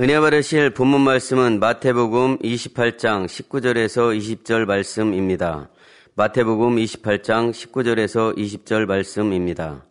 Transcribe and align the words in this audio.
은혜 0.00 0.18
받으실 0.18 0.70
본문 0.70 1.02
말씀은 1.02 1.60
마태복음 1.60 2.38
28장 2.38 3.26
19절에서 3.26 4.18
20절 4.18 4.64
말씀입니다. 4.64 5.68
마태복음 6.14 6.76
28장 6.76 7.50
19절에서 7.50 8.34
20절 8.34 8.86
말씀입니다. 8.86 9.84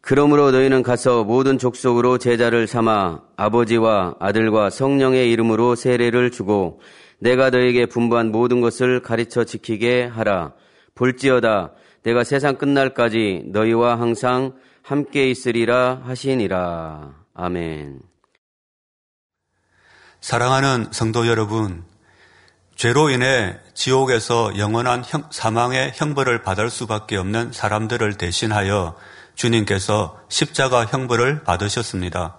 그러므로 0.00 0.52
너희는 0.52 0.84
가서 0.84 1.24
모든 1.24 1.58
족속으로 1.58 2.18
제자를 2.18 2.68
삼아 2.68 3.22
아버지와 3.34 4.14
아들과 4.20 4.70
성령의 4.70 5.32
이름으로 5.32 5.74
세례를 5.74 6.30
주고 6.30 6.80
내가 7.18 7.50
너에게 7.50 7.86
분부한 7.86 8.30
모든 8.30 8.60
것을 8.60 9.02
가르쳐 9.02 9.42
지키게 9.42 10.04
하라. 10.04 10.52
볼지어다 10.94 11.72
내가 12.04 12.22
세상 12.22 12.54
끝날까지 12.54 13.46
너희와 13.46 13.98
항상 13.98 14.52
함께 14.82 15.28
있으리라 15.28 16.02
하시니라. 16.04 17.16
아멘. 17.34 18.10
사랑하는 20.20 20.88
성도 20.90 21.26
여러분, 21.26 21.82
죄로 22.76 23.08
인해 23.08 23.58
지옥에서 23.72 24.58
영원한 24.58 25.02
형, 25.06 25.24
사망의 25.30 25.92
형벌을 25.94 26.42
받을 26.42 26.68
수밖에 26.68 27.16
없는 27.16 27.52
사람들을 27.52 28.18
대신하여 28.18 28.96
주님께서 29.34 30.18
십자가 30.28 30.84
형벌을 30.84 31.44
받으셨습니다. 31.44 32.36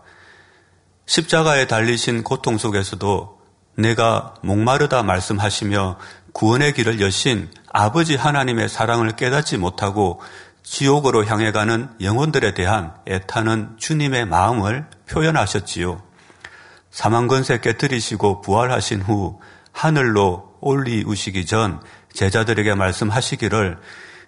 십자가에 1.08 1.66
달리신 1.66 2.24
고통 2.24 2.60
속에서도 2.60 3.42
내가 3.78 4.36
목마르다 4.44 5.02
말씀하시며 5.02 5.98
구원의 6.34 6.74
길을 6.74 7.02
여신 7.02 7.50
아버지 7.72 8.16
하나님의 8.16 8.70
사랑을 8.70 9.12
깨닫지 9.16 9.58
못하고 9.58 10.22
지옥으로 10.62 11.26
향해 11.26 11.52
가는 11.52 11.90
영혼들에 12.00 12.54
대한 12.54 12.94
애타는 13.08 13.78
주님의 13.80 14.26
마음을 14.26 14.86
표현하셨지요. 15.10 16.11
사망건세 16.92 17.60
깨뜨리시고 17.62 18.42
부활하신 18.42 19.02
후 19.02 19.40
하늘로 19.72 20.52
올리우시기 20.60 21.46
전 21.46 21.82
제자들에게 22.14 22.76
말씀하시기를 22.76 23.78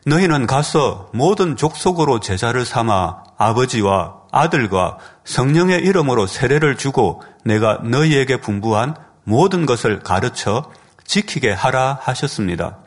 너희는 0.06 0.48
가서 0.48 1.10
모든 1.14 1.56
족속으로 1.56 2.20
제자를 2.20 2.66
삼아 2.66 3.24
아버지와 3.38 4.16
아들과 4.32 4.98
성령의 5.26 5.82
이름으로 5.82 6.28
세례를 6.28 6.78
주고 6.78 7.22
내가 7.46 7.80
너희에게 7.84 8.38
분부한 8.38 8.96
모든 9.24 9.66
것을 9.66 10.00
가르쳐 10.00 10.72
지키게 11.06 11.52
하라 11.52 12.00
하셨습니다. 12.02 12.80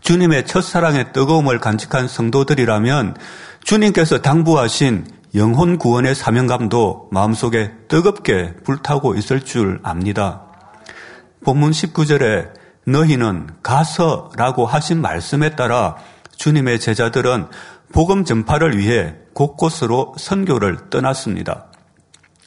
주님의 0.00 0.46
첫사랑의 0.46 1.12
뜨거움을 1.12 1.60
간직한 1.60 2.06
성도들이라면 2.06 3.16
주님께서 3.64 4.22
당부하신 4.22 5.06
영혼 5.34 5.76
구원의 5.76 6.14
사명감도 6.14 7.08
마음속에 7.10 7.72
뜨겁게 7.88 8.54
불타고 8.64 9.14
있을 9.14 9.44
줄 9.44 9.80
압니다. 9.82 10.42
본문 11.44 11.72
19절에 11.72 12.52
너희는 12.86 13.48
가서라고 13.62 14.66
하신 14.66 15.00
말씀에 15.00 15.56
따라 15.56 15.96
주님의 16.36 16.80
제자들은 16.80 17.48
복음 17.92 18.24
전파를 18.24 18.78
위해 18.78 19.14
곳곳으로 19.34 20.14
선교를 20.16 20.90
떠났습니다. 20.90 21.66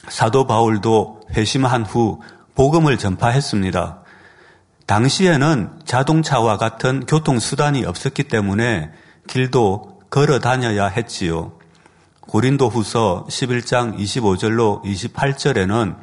사도 0.08 0.46
바울도 0.46 1.20
회심한 1.32 1.84
후 1.84 2.20
복음을 2.54 2.98
전파했습니다. 2.98 4.02
당시에는 4.86 5.80
자동차와 5.84 6.56
같은 6.56 7.06
교통수단이 7.06 7.84
없었기 7.84 8.24
때문에 8.24 8.90
길도 9.28 10.00
걸어 10.10 10.40
다녀야 10.40 10.86
했지요. 10.86 11.52
고린도 12.30 12.68
후서 12.68 13.26
11장 13.28 13.98
25절로 13.98 14.84
28절에는 14.84 15.96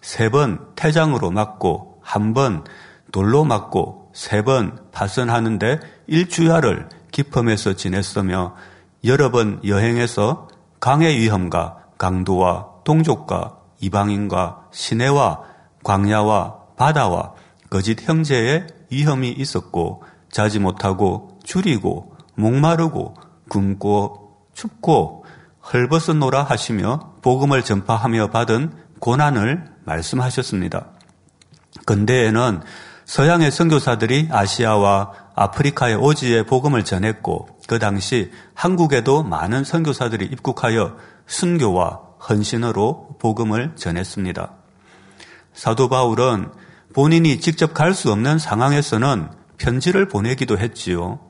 세 0.00 0.30
번 0.30 0.64
태장으로 0.76 1.32
맞고 1.32 1.98
한 2.02 2.34
번 2.34 2.62
돌로 3.10 3.44
맞고 3.44 4.12
세 4.14 4.42
번 4.44 4.78
파선하는데 4.92 5.80
일주야를 6.06 6.88
기품에서 7.10 7.74
지냈으며 7.74 8.54
여러 9.04 9.32
번 9.32 9.60
여행해서 9.66 10.46
강의 10.78 11.18
위험과 11.18 11.78
강도와 11.98 12.68
동족과 12.84 13.58
이방인과 13.80 14.68
시내와 14.70 15.40
광야와 15.82 16.58
바다와 16.76 17.34
거짓 17.70 18.08
형제의 18.08 18.68
위험이 18.90 19.32
있었고 19.32 20.04
자지 20.30 20.60
못하고 20.60 21.40
줄이고 21.42 22.14
목마르고 22.36 23.14
굶고 23.48 24.46
춥고 24.54 25.21
헐벗어노라 25.70 26.42
하시며 26.42 27.14
복음을 27.22 27.62
전파하며 27.62 28.30
받은 28.30 28.72
고난을 28.98 29.64
말씀하셨습니다. 29.84 30.86
근대에는 31.86 32.62
서양의 33.04 33.50
선교사들이 33.50 34.28
아시아와 34.30 35.12
아프리카의 35.34 35.96
오지에 35.96 36.44
복음을 36.44 36.84
전했고 36.84 37.58
그 37.66 37.78
당시 37.78 38.30
한국에도 38.54 39.22
많은 39.22 39.64
선교사들이 39.64 40.26
입국하여 40.26 40.96
순교와 41.26 42.00
헌신으로 42.28 43.16
복음을 43.18 43.72
전했습니다. 43.74 44.52
사도 45.52 45.88
바울은 45.88 46.52
본인이 46.94 47.40
직접 47.40 47.74
갈 47.74 47.94
수 47.94 48.12
없는 48.12 48.38
상황에서는 48.38 49.30
편지를 49.58 50.08
보내기도 50.08 50.58
했지요. 50.58 51.20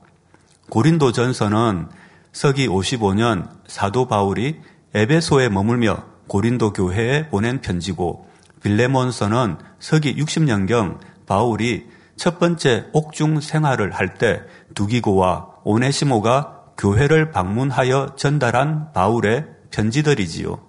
고린도 0.69 1.11
전서는 1.11 1.89
서기 2.33 2.67
55년 2.67 3.47
사도 3.67 4.07
바울이 4.07 4.59
에베소에 4.95 5.49
머물며 5.49 6.03
고린도 6.27 6.73
교회에 6.73 7.29
보낸 7.29 7.61
편지고 7.61 8.27
빌레몬서는 8.63 9.57
서기 9.79 10.15
60년경 10.15 10.97
바울이 11.27 11.85
첫 12.17 12.39
번째 12.39 12.87
옥중 12.91 13.39
생활을 13.39 13.91
할 13.91 14.15
때 14.15 14.41
두기고와 14.73 15.47
오네시모가 15.63 16.73
교회를 16.77 17.31
방문하여 17.31 18.15
전달한 18.15 18.91
바울의 18.93 19.45
편지들이지요. 19.69 20.59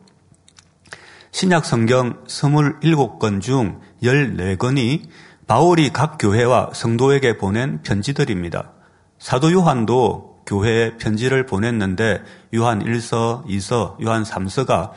신약 1.31 1.64
성경 1.64 2.25
27권 2.25 3.41
중 3.41 3.81
14권이 4.02 5.08
바울이 5.46 5.92
각 5.92 6.19
교회와 6.19 6.70
성도에게 6.75 7.38
보낸 7.38 7.82
편지들입니다. 7.82 8.72
사도 9.19 9.50
요한도 9.52 10.33
교회에 10.47 10.97
편지를 10.97 11.47
보냈는데 11.47 12.22
요한 12.55 12.84
1서, 12.84 13.47
2서, 13.47 14.03
요한 14.05 14.22
3서가 14.22 14.91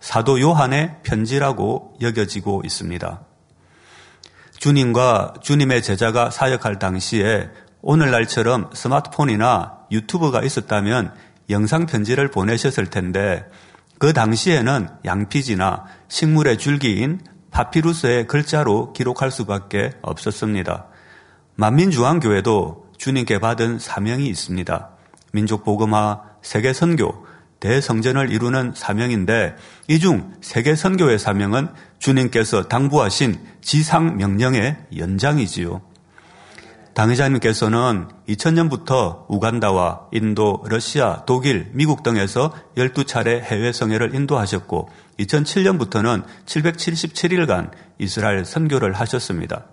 사도 0.00 0.40
요한의 0.40 0.96
편지라고 1.02 1.96
여겨지고 2.00 2.62
있습니다. 2.64 3.20
주님과 4.58 5.34
주님의 5.42 5.82
제자가 5.82 6.30
사역할 6.30 6.78
당시에 6.78 7.50
오늘날처럼 7.82 8.70
스마트폰이나 8.72 9.78
유튜브가 9.92 10.42
있었다면 10.42 11.14
영상 11.50 11.86
편지를 11.86 12.30
보내셨을 12.30 12.86
텐데 12.86 13.44
그 13.98 14.12
당시에는 14.12 14.88
양피지나 15.04 15.84
식물의 16.08 16.58
줄기인 16.58 17.20
파피루스의 17.50 18.26
글자로 18.26 18.92
기록할 18.92 19.30
수밖에 19.30 19.92
없었습니다. 20.02 20.86
만민중앙교회도 21.54 22.85
주님께 22.98 23.38
받은 23.40 23.78
사명이 23.78 24.26
있습니다. 24.28 24.90
민족 25.32 25.64
복음화, 25.64 26.22
세계 26.42 26.72
선교, 26.72 27.26
대성전을 27.60 28.30
이루는 28.30 28.72
사명인데 28.74 29.56
이 29.88 29.98
중 29.98 30.34
세계 30.40 30.74
선교의 30.74 31.18
사명은 31.18 31.68
주님께서 31.98 32.64
당부하신 32.64 33.38
지상 33.62 34.16
명령의 34.16 34.76
연장이지요. 34.96 35.80
당회자님께서는 36.94 38.08
2000년부터 38.26 39.26
우간다와 39.28 40.06
인도, 40.12 40.64
러시아, 40.66 41.24
독일, 41.26 41.70
미국 41.74 42.02
등에서 42.02 42.54
12차례 42.76 43.42
해외 43.42 43.70
성회를 43.72 44.14
인도하셨고 44.14 44.88
2007년부터는 45.18 46.24
777일간 46.46 47.70
이스라엘 47.98 48.46
선교를 48.46 48.94
하셨습니다. 48.94 49.66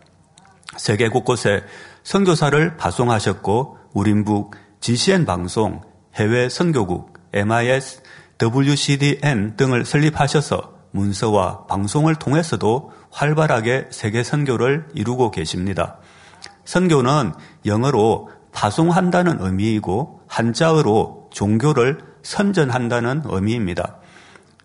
세계 0.76 1.08
곳곳에 1.08 1.64
선교사를 2.04 2.78
파송하셨고 2.78 3.78
우림북, 3.94 4.56
GCN 4.82 5.26
방송, 5.26 5.82
해외 6.16 6.50
선교국, 6.50 7.14
MIS, 7.34 8.02
WCDN 8.42 9.56
등을 9.56 9.86
설립하셔서 9.86 10.74
문서와 10.92 11.66
방송을 11.66 12.16
통해서도 12.16 12.92
활발하게 13.10 13.88
세계 13.90 14.24
선교를 14.24 14.88
이루고 14.94 15.32
계십니다. 15.32 15.98
선교는 16.66 17.34
영어로 17.66 18.30
파송한다는 18.52 19.38
의미이고 19.40 20.22
한자어로 20.28 21.30
종교를 21.32 22.00
선전한다는 22.22 23.24
의미입니다. 23.26 23.98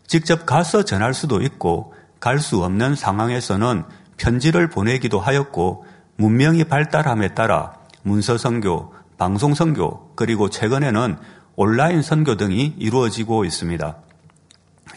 직접 0.06 0.44
가서 0.44 0.84
전할 0.84 1.14
수도 1.14 1.40
있고 1.40 1.94
갈 2.20 2.40
수 2.40 2.62
없는 2.64 2.96
상황에서는 2.96 3.84
편지를 4.16 4.68
보내기도 4.68 5.20
하였고 5.20 5.86
문명이 6.18 6.64
발달함에 6.64 7.34
따라 7.34 7.74
문서 8.02 8.38
선교, 8.38 8.92
방송 9.18 9.54
선교, 9.54 10.14
그리고 10.16 10.50
최근에는 10.50 11.16
온라인 11.54 12.02
선교 12.02 12.36
등이 12.36 12.74
이루어지고 12.76 13.44
있습니다. 13.44 13.96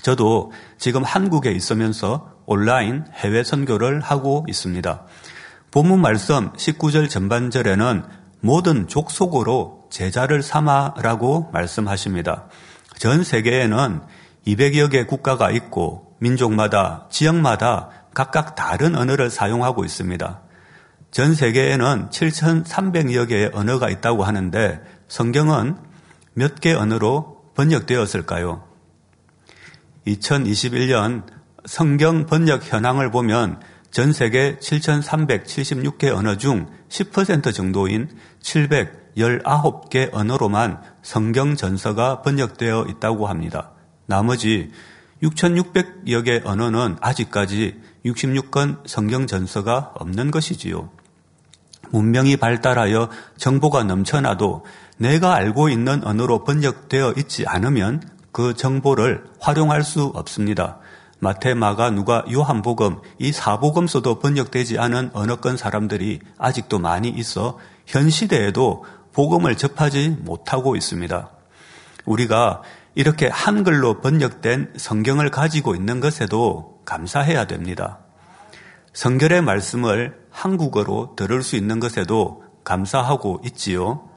저도 0.01 0.51
지금 0.79 1.03
한국에 1.03 1.51
있으면서 1.51 2.31
온라인 2.47 3.05
해외 3.13 3.43
선교를 3.43 4.01
하고 4.01 4.45
있습니다. 4.49 5.05
본문 5.69 6.01
말씀 6.01 6.51
19절 6.53 7.07
전반절에는 7.07 8.03
모든 8.39 8.87
족속으로 8.87 9.85
제자를 9.91 10.41
삼아라고 10.41 11.51
말씀하십니다. 11.53 12.47
전 12.97 13.23
세계에는 13.23 14.01
200여 14.47 14.91
개 14.91 15.05
국가가 15.05 15.51
있고 15.51 16.15
민족마다 16.17 17.05
지역마다 17.11 17.89
각각 18.15 18.55
다른 18.55 18.95
언어를 18.95 19.29
사용하고 19.29 19.85
있습니다. 19.85 20.41
전 21.11 21.35
세계에는 21.35 22.09
7,300여 22.09 23.27
개의 23.27 23.51
언어가 23.53 23.89
있다고 23.89 24.23
하는데 24.23 24.81
성경은 25.09 25.77
몇 26.33 26.59
개 26.61 26.73
언어로 26.73 27.51
번역되었을까요? 27.55 28.63
2021년 30.07 31.23
성경 31.65 32.25
번역 32.25 32.71
현황을 32.71 33.11
보면 33.11 33.59
전 33.91 34.13
세계 34.13 34.55
7,376개 34.55 36.15
언어 36.15 36.37
중 36.37 36.67
10% 36.87 37.53
정도인 37.53 38.07
719개 38.41 40.09
언어로만 40.13 40.81
성경 41.03 41.57
전서가 41.57 42.21
번역되어 42.21 42.85
있다고 42.89 43.27
합니다. 43.27 43.71
나머지 44.05 44.71
6,600여 45.21 46.23
개 46.23 46.41
언어는 46.43 46.95
아직까지 47.01 47.81
66건 48.05 48.87
성경 48.87 49.27
전서가 49.27 49.91
없는 49.95 50.31
것이지요. 50.31 51.00
문명이 51.91 52.37
발달하여 52.37 53.09
정보가 53.37 53.83
넘쳐나도 53.83 54.65
내가 54.97 55.35
알고 55.35 55.69
있는 55.69 56.03
언어로 56.03 56.43
번역되어 56.43 57.13
있지 57.17 57.45
않으면 57.47 58.01
그 58.31 58.53
정보를 58.53 59.25
활용할 59.39 59.83
수 59.83 60.05
없습니다. 60.05 60.79
마태, 61.19 61.53
마가, 61.53 61.91
누가, 61.91 62.23
요한복음 62.31 62.97
이 63.19 63.31
사복음서도 63.31 64.19
번역되지 64.19 64.79
않은 64.79 65.11
언어권 65.13 65.55
사람들이 65.55 66.19
아직도 66.37 66.79
많이 66.79 67.09
있어 67.09 67.59
현 67.85 68.09
시대에도 68.09 68.85
복음을 69.13 69.55
접하지 69.55 70.17
못하고 70.21 70.75
있습니다. 70.75 71.29
우리가 72.05 72.63
이렇게 72.95 73.27
한글로 73.27 74.01
번역된 74.01 74.73
성경을 74.77 75.29
가지고 75.29 75.75
있는 75.75 75.99
것에도 75.99 76.81
감사해야 76.85 77.45
됩니다. 77.45 77.99
성결의 78.93 79.41
말씀을 79.41 80.20
한국어로 80.31 81.13
들을 81.15 81.43
수 81.43 81.55
있는 81.55 81.79
것에도 81.79 82.43
감사하고 82.63 83.41
있지요. 83.45 84.09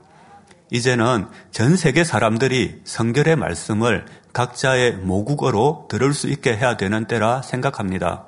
이제는 0.70 1.28
전 1.50 1.76
세계 1.76 2.04
사람들이 2.04 2.80
성결의 2.84 3.36
말씀을 3.36 4.06
각자의 4.32 4.96
모국어로 4.96 5.86
들을 5.88 6.12
수 6.14 6.28
있게 6.28 6.56
해야 6.56 6.76
되는 6.76 7.06
때라 7.06 7.42
생각합니다. 7.42 8.26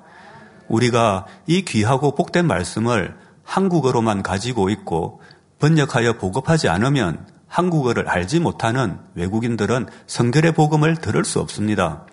우리가 0.68 1.26
이 1.46 1.62
귀하고 1.62 2.14
복된 2.14 2.46
말씀을 2.46 3.16
한국어로만 3.42 4.22
가지고 4.22 4.70
있고 4.70 5.20
번역하여 5.58 6.18
보급하지 6.18 6.68
않으면 6.68 7.26
한국어를 7.48 8.08
알지 8.08 8.40
못하는 8.40 8.98
외국인들은 9.14 9.86
성결의 10.06 10.52
복음을 10.52 10.96
들을 10.96 11.24
수 11.24 11.40
없습니다. 11.40 12.06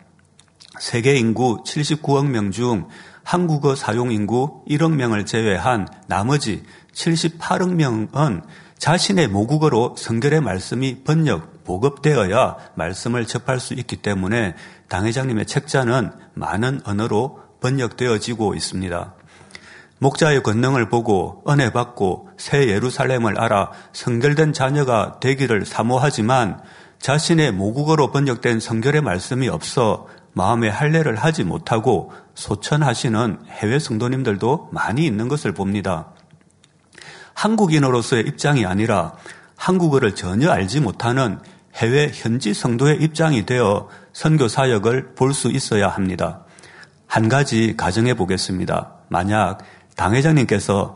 세계 0.79 1.15
인구 1.15 1.61
79억 1.63 2.27
명 2.27 2.51
중 2.51 2.87
한국어 3.23 3.75
사용 3.75 4.11
인구 4.11 4.63
1억 4.67 4.93
명을 4.93 5.25
제외한 5.25 5.87
나머지 6.07 6.63
78억 6.93 7.73
명은 7.73 8.41
자신의 8.77 9.29
모국어로 9.29 9.95
성결의 9.97 10.41
말씀이 10.41 11.03
번역, 11.03 11.63
보급되어야 11.63 12.57
말씀을 12.75 13.25
접할 13.25 13.59
수 13.59 13.73
있기 13.73 13.97
때문에 13.97 14.55
당 14.89 15.05
회장님의 15.05 15.45
책자는 15.45 16.11
많은 16.33 16.81
언어로 16.83 17.39
번역되어지고 17.61 18.55
있습니다. 18.55 19.13
목자의 19.99 20.43
권능을 20.43 20.89
보고 20.89 21.43
은혜 21.47 21.71
받고 21.71 22.29
새 22.37 22.67
예루살렘을 22.67 23.39
알아 23.39 23.71
성결된 23.93 24.51
자녀가 24.51 25.17
되기를 25.21 25.65
사모하지만 25.65 26.59
자신의 26.99 27.53
모국어로 27.53 28.11
번역된 28.11 28.59
성결의 28.59 29.01
말씀이 29.01 29.47
없어 29.47 30.07
마음의 30.33 30.71
할례를 30.71 31.15
하지 31.15 31.43
못하고 31.43 32.11
소천하시는 32.35 33.39
해외 33.49 33.79
성도님들도 33.79 34.69
많이 34.71 35.05
있는 35.05 35.27
것을 35.27 35.53
봅니다. 35.53 36.11
한국인으로서의 37.33 38.25
입장이 38.27 38.65
아니라 38.65 39.13
한국어를 39.55 40.15
전혀 40.15 40.49
알지 40.51 40.81
못하는 40.81 41.39
해외 41.75 42.11
현지 42.13 42.53
성도의 42.53 43.01
입장이 43.01 43.45
되어 43.45 43.89
선교 44.11 44.47
사역을 44.47 45.15
볼 45.15 45.33
수 45.33 45.49
있어야 45.49 45.89
합니다. 45.89 46.45
한 47.07 47.29
가지 47.29 47.75
가정해 47.77 48.15
보겠습니다. 48.15 48.93
만약 49.09 49.59
당회장님께서 49.95 50.95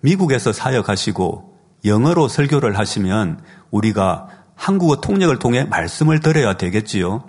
미국에서 0.00 0.52
사역하시고 0.52 1.58
영어로 1.84 2.28
설교를 2.28 2.78
하시면 2.78 3.40
우리가 3.70 4.28
한국어 4.54 5.00
통역을 5.00 5.38
통해 5.38 5.64
말씀을 5.64 6.20
들어야 6.20 6.56
되겠지요. 6.56 7.24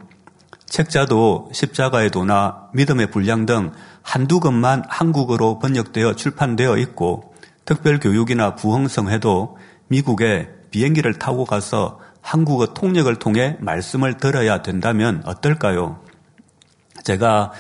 책자도 0.74 1.52
십자가의 1.54 2.10
도나 2.10 2.68
믿음의 2.74 3.12
분량 3.12 3.46
등 3.46 3.74
한두 4.02 4.40
권만 4.40 4.84
한국어로 4.90 5.60
번역되어 5.60 6.16
출판되어 6.16 6.78
있고 6.80 7.36
특별 7.64 8.00
교육이나 8.00 8.56
부흥성회도 8.56 9.58
미국에 9.88 10.50
비행기를 10.72 11.20
타고 11.20 11.46
가서 11.46 12.00
한국어 12.22 12.74
통역을 12.74 13.18
통해 13.18 13.56
말씀을 13.60 14.18
들어야 14.18 14.64
된다면 14.64 15.22
어떨까요? 15.26 16.00
제가 17.04 17.52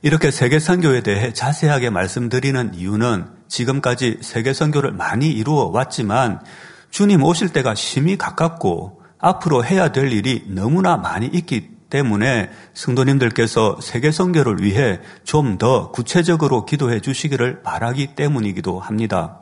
이렇게 0.00 0.30
세계 0.30 0.58
선교에 0.58 1.02
대해 1.02 1.34
자세하게 1.34 1.90
말씀드리는 1.90 2.72
이유는 2.72 3.26
지금까지 3.48 4.20
세계 4.22 4.54
선교를 4.54 4.92
많이 4.92 5.30
이루어 5.30 5.66
왔지만 5.66 6.40
주님 6.88 7.22
오실 7.22 7.50
때가 7.50 7.74
심히 7.74 8.16
가깝고 8.16 9.02
앞으로 9.18 9.62
해야 9.62 9.92
될 9.92 10.10
일이 10.10 10.46
너무나 10.48 10.96
많이 10.96 11.26
있기 11.26 11.81
때문에 11.92 12.50
성도님들께서 12.72 13.78
세계 13.82 14.10
선교를 14.10 14.62
위해 14.62 14.98
좀 15.24 15.58
더 15.58 15.90
구체적으로 15.90 16.64
기도해 16.64 17.00
주시기를 17.00 17.62
바라기 17.62 18.14
때문이기도 18.16 18.80
합니다. 18.80 19.38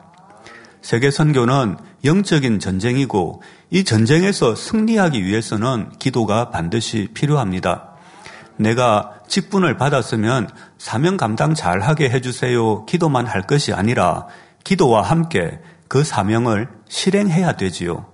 세계 0.81 1.09
선교는 1.09 1.77
영적인 2.03 2.59
전쟁이고 2.59 3.41
이 3.69 3.85
전쟁에서 3.85 4.55
승리하기 4.55 5.23
위해서는 5.23 5.91
기도가 5.99 6.49
반드시 6.49 7.07
필요합니다. 7.13 7.95
내가 8.57 9.13
직분을 9.27 9.77
받았으면 9.77 10.49
사명 10.77 11.15
감당 11.15 11.53
잘 11.53 11.79
하게 11.79 12.09
해주세요. 12.09 12.85
기도만 12.85 13.25
할 13.25 13.43
것이 13.43 13.71
아니라 13.73 14.27
기도와 14.65 15.01
함께 15.01 15.59
그 15.87 16.03
사명을 16.03 16.67
실행해야 16.89 17.53
되지요. 17.53 18.10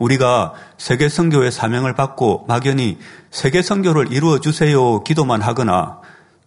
우리가 0.00 0.54
세계 0.78 1.08
선교의 1.08 1.52
사명을 1.52 1.94
받고 1.94 2.46
막연히 2.48 2.98
세계 3.30 3.62
선교를 3.62 4.12
이루어 4.12 4.40
주세요. 4.40 5.04
기도만 5.04 5.42
하거나 5.42 6.00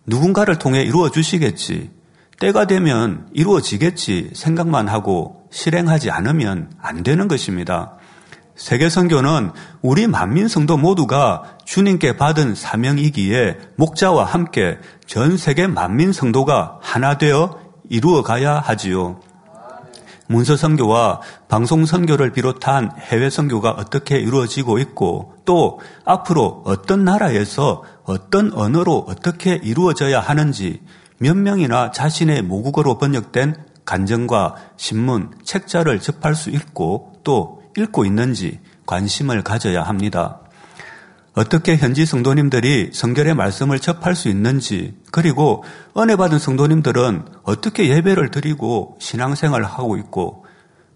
누군가를 0.05 0.59
통해 0.59 0.81
이루어 0.81 1.09
주시겠지. 1.09 1.91
때가 2.39 2.65
되면 2.65 3.27
이루어지겠지 3.31 4.31
생각만 4.33 4.89
하고 4.89 5.47
실행하지 5.51 6.09
않으면 6.11 6.71
안 6.81 7.03
되는 7.03 7.27
것입니다. 7.27 7.93
세계 8.55 8.89
선교는 8.89 9.51
우리 9.81 10.07
만민 10.07 10.47
성도 10.47 10.75
모두가 10.75 11.57
주님께 11.63 12.17
받은 12.17 12.55
사명이기에 12.55 13.57
목자와 13.77 14.25
함께 14.25 14.77
전 15.05 15.37
세계 15.37 15.67
만민 15.67 16.11
성도가 16.11 16.79
하나 16.81 17.17
되어 17.17 17.59
이루어 17.89 18.23
가야 18.23 18.59
하지요. 18.59 19.19
문서 20.27 20.55
선교와 20.55 21.21
방송 21.47 21.85
선교를 21.85 22.31
비롯한 22.31 22.91
해외 22.97 23.29
선교가 23.29 23.71
어떻게 23.71 24.17
이루어지고 24.19 24.79
있고 24.79 25.33
또 25.45 25.79
앞으로 26.05 26.63
어떤 26.65 27.03
나라에서 27.03 27.83
어떤 28.03 28.53
언어로 28.53 29.05
어떻게 29.07 29.55
이루어져야 29.55 30.19
하는지 30.19 30.81
몇 31.17 31.35
명이나 31.35 31.91
자신의 31.91 32.41
모국어로 32.43 32.97
번역된 32.97 33.55
간정과 33.85 34.55
신문, 34.77 35.31
책자를 35.43 35.99
접할 35.99 36.35
수 36.35 36.49
있고 36.49 37.13
또 37.23 37.61
읽고 37.77 38.05
있는지 38.05 38.59
관심을 38.85 39.43
가져야 39.43 39.83
합니다. 39.83 40.39
어떻게 41.33 41.77
현지 41.77 42.05
성도님들이 42.05 42.91
성결의 42.93 43.33
말씀을 43.33 43.79
접할 43.79 44.15
수 44.15 44.29
있는지, 44.29 44.95
그리고 45.11 45.63
은혜 45.97 46.15
받은 46.15 46.37
성도님들은 46.37 47.25
어떻게 47.43 47.89
예배를 47.89 48.29
드리고 48.29 48.97
신앙생활을 48.99 49.65
하고 49.65 49.97
있고, 49.97 50.45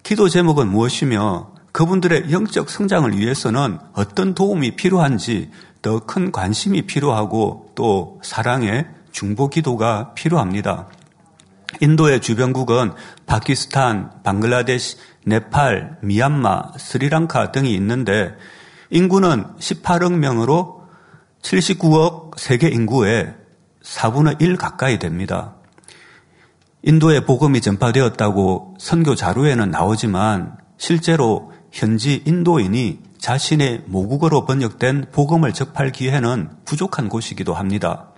기도 0.03 0.29
제목은 0.29 0.67
무엇이며 0.69 1.53
그분들의 1.71 2.31
영적 2.31 2.69
성장을 2.69 3.17
위해서는 3.17 3.79
어떤 3.93 4.33
도움이 4.33 4.75
필요한지 4.75 5.49
더 5.81 5.99
큰 5.99 6.31
관심이 6.31 6.83
필요하고 6.83 7.71
또 7.75 8.19
사랑의 8.23 8.87
중보 9.11 9.49
기도가 9.49 10.13
필요합니다. 10.13 10.87
인도의 11.81 12.21
주변국은 12.21 12.93
파키스탄, 13.25 14.11
방글라데시, 14.23 14.97
네팔, 15.25 15.99
미얀마, 16.01 16.73
스리랑카 16.77 17.51
등이 17.51 17.73
있는데 17.73 18.35
인구는 18.89 19.45
18억 19.59 20.13
명으로 20.17 20.83
79억 21.41 22.37
세계 22.37 22.69
인구의 22.69 23.35
4분의 23.83 24.41
1 24.41 24.57
가까이 24.57 24.99
됩니다. 24.99 25.55
인도에 26.83 27.25
복음이 27.25 27.61
전파되었다고 27.61 28.75
선교 28.79 29.15
자료에는 29.15 29.71
나오지만 29.71 30.57
실제로 30.77 31.51
현지 31.71 32.23
인도인이 32.25 32.99
자신의 33.17 33.83
모국어로 33.87 34.45
번역된 34.45 35.07
복음을 35.11 35.51
접할 35.53 35.91
기회는 35.91 36.49
부족한 36.65 37.09
곳이기도 37.09 37.53
합니다. 37.53 38.11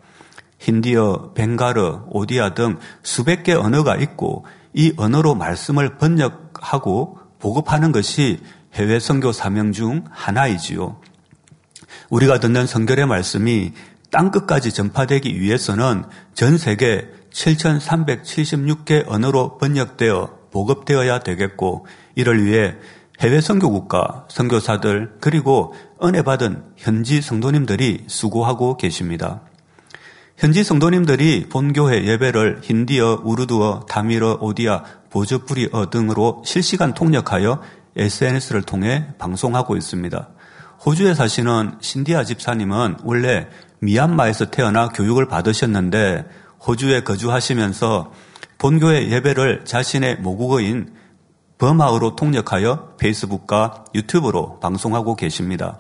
힌디어, 0.59 1.31
벵가르, 1.33 2.01
오디아 2.09 2.53
등 2.53 2.77
수백 3.01 3.43
개 3.43 3.53
언어가 3.53 3.95
있고 3.95 4.45
이 4.73 4.93
언어로 4.97 5.35
말씀을 5.35 5.97
번역하고 5.97 7.17
보급하는 7.39 7.91
것이 7.91 8.41
해외 8.73 8.99
선교 8.99 9.31
사명 9.31 9.71
중 9.71 10.03
하나이지요. 10.09 10.99
우리가 12.09 12.39
듣는 12.39 12.67
성결의 12.67 13.05
말씀이 13.05 13.73
땅 14.11 14.31
끝까지 14.31 14.71
전파되기 14.71 15.39
위해서는 15.39 16.03
전 16.33 16.57
세계 16.57 17.09
7,376개 17.31 19.03
언어로 19.07 19.57
번역되어 19.57 20.39
보급되어야 20.51 21.19
되겠고 21.19 21.85
이를 22.15 22.43
위해 22.43 22.75
해외 23.19 23.41
선교국가, 23.41 24.25
선교사들 24.29 25.17
그리고 25.19 25.75
은혜 26.01 26.21
받은 26.21 26.63
현지 26.77 27.21
성도님들이 27.21 28.05
수고하고 28.07 28.77
계십니다. 28.77 29.41
현지 30.37 30.63
성도님들이 30.63 31.49
본교회 31.49 32.05
예배를 32.05 32.61
힌디어, 32.63 33.21
우르드어, 33.25 33.85
다미르, 33.89 34.37
오디아, 34.39 34.83
보저프리어 35.09 35.89
등으로 35.89 36.41
실시간 36.45 36.93
통역하여 36.93 37.61
SNS를 37.99 38.63
통해 38.63 39.07
방송하고 39.17 39.75
있습니다. 39.75 40.29
호주에 40.85 41.13
사시는 41.13 41.77
신디아 41.81 42.23
집사님은 42.23 42.97
원래 43.03 43.47
미얀마에서 43.81 44.45
태어나 44.45 44.87
교육을 44.87 45.27
받으셨는데 45.27 46.25
호주에 46.65 47.03
거주하시면서 47.03 48.11
본교회 48.57 49.09
예배를 49.09 49.65
자신의 49.65 50.17
모국어인 50.17 50.93
버마어로 51.57 52.15
통역하여 52.15 52.95
페이스북과 52.97 53.85
유튜브로 53.93 54.59
방송하고 54.59 55.15
계십니다. 55.15 55.79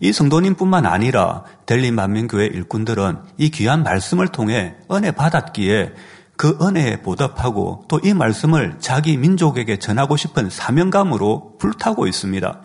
이 0.00 0.12
성도님뿐만 0.12 0.84
아니라 0.84 1.44
델리 1.64 1.90
만민교회 1.90 2.46
일꾼들은 2.46 3.18
이 3.38 3.50
귀한 3.50 3.82
말씀을 3.82 4.28
통해 4.28 4.74
은혜 4.92 5.12
받았기에 5.12 5.92
그 6.36 6.58
은혜에 6.60 7.02
보답하고 7.02 7.84
또 7.88 8.00
이 8.04 8.12
말씀을 8.12 8.76
자기 8.80 9.16
민족에게 9.16 9.78
전하고 9.78 10.16
싶은 10.16 10.50
사명감으로 10.50 11.56
불타고 11.58 12.06
있습니다. 12.06 12.60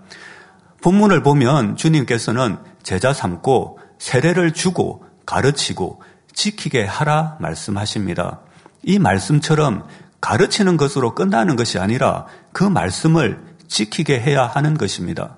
본문을 0.82 1.24
보면 1.24 1.76
주님께서는 1.76 2.58
제자 2.84 3.14
삼고 3.14 3.80
세례를 4.00 4.54
주고 4.54 5.06
가르치고 5.26 6.02
지키게 6.34 6.86
하라 6.86 7.38
말씀하십니다. 7.40 8.40
이 8.84 8.98
말씀처럼 8.98 9.86
가르치는 10.22 10.78
것으로 10.78 11.16
끝나는 11.16 11.56
것이 11.56 11.80
아니라 11.80 12.26
그 12.52 12.64
말씀을 12.64 13.44
지키게 13.68 14.20
해야 14.20 14.46
하는 14.46 14.76
것입니다. 14.76 15.36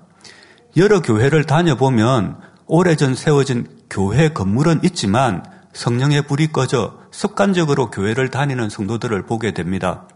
여러 0.77 1.01
교회를 1.01 1.43
다녀보면 1.43 2.39
오래전 2.67 3.15
세워진 3.15 3.67
교회 3.89 4.29
건물은 4.29 4.81
있지만 4.83 5.43
성령의 5.73 6.27
불이 6.27 6.51
꺼져 6.51 7.00
습관적으로 7.11 7.91
교회를 7.91 8.29
다니는 8.29 8.69
성도들을 8.69 9.25
보게 9.25 9.51
됩니다. 9.51 10.07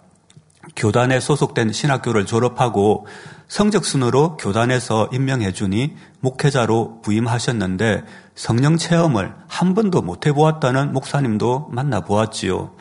교단에 0.76 1.20
소속된 1.20 1.72
신학교를 1.72 2.26
졸업하고 2.26 3.06
성적순으로 3.48 4.38
교단에서 4.38 5.10
임명해 5.14 5.52
주니 5.54 5.96
목회자로 6.22 7.02
부임하셨는데 7.04 8.04
성령 8.34 8.78
체험을 8.78 9.36
한 9.48 9.76
번도 9.76 10.02
못 10.02 10.26
해보았다는 10.26 10.92
목사님도 10.94 11.70
만나보았지요. 11.72 12.74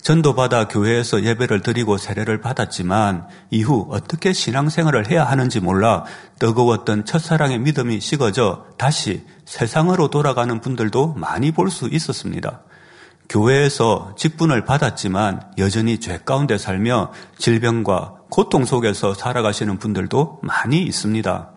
전도받아 0.00 0.66
교회에서 0.66 1.22
예배를 1.22 1.60
드리고 1.60 1.96
세례를 1.96 2.40
받았지만 2.40 3.28
이후 3.50 3.86
어떻게 3.90 4.32
신앙생활을 4.32 5.08
해야 5.08 5.24
하는지 5.24 5.60
몰라 5.60 6.04
뜨거웠던 6.40 7.04
첫사랑의 7.04 7.60
믿음이 7.60 8.00
식어져 8.00 8.64
다시 8.78 9.24
세상으로 9.44 10.08
돌아가는 10.08 10.60
분들도 10.60 11.14
많이 11.14 11.52
볼 11.52 11.70
수 11.70 11.88
있었습니다. 11.88 12.62
교회에서 13.32 14.14
직분을 14.18 14.66
받았지만 14.66 15.52
여전히 15.56 15.98
죄 16.00 16.18
가운데 16.18 16.58
살며 16.58 17.12
질병과 17.38 18.16
고통 18.28 18.66
속에서 18.66 19.14
살아가시는 19.14 19.78
분들도 19.78 20.40
많이 20.42 20.82
있습니다. 20.82 21.50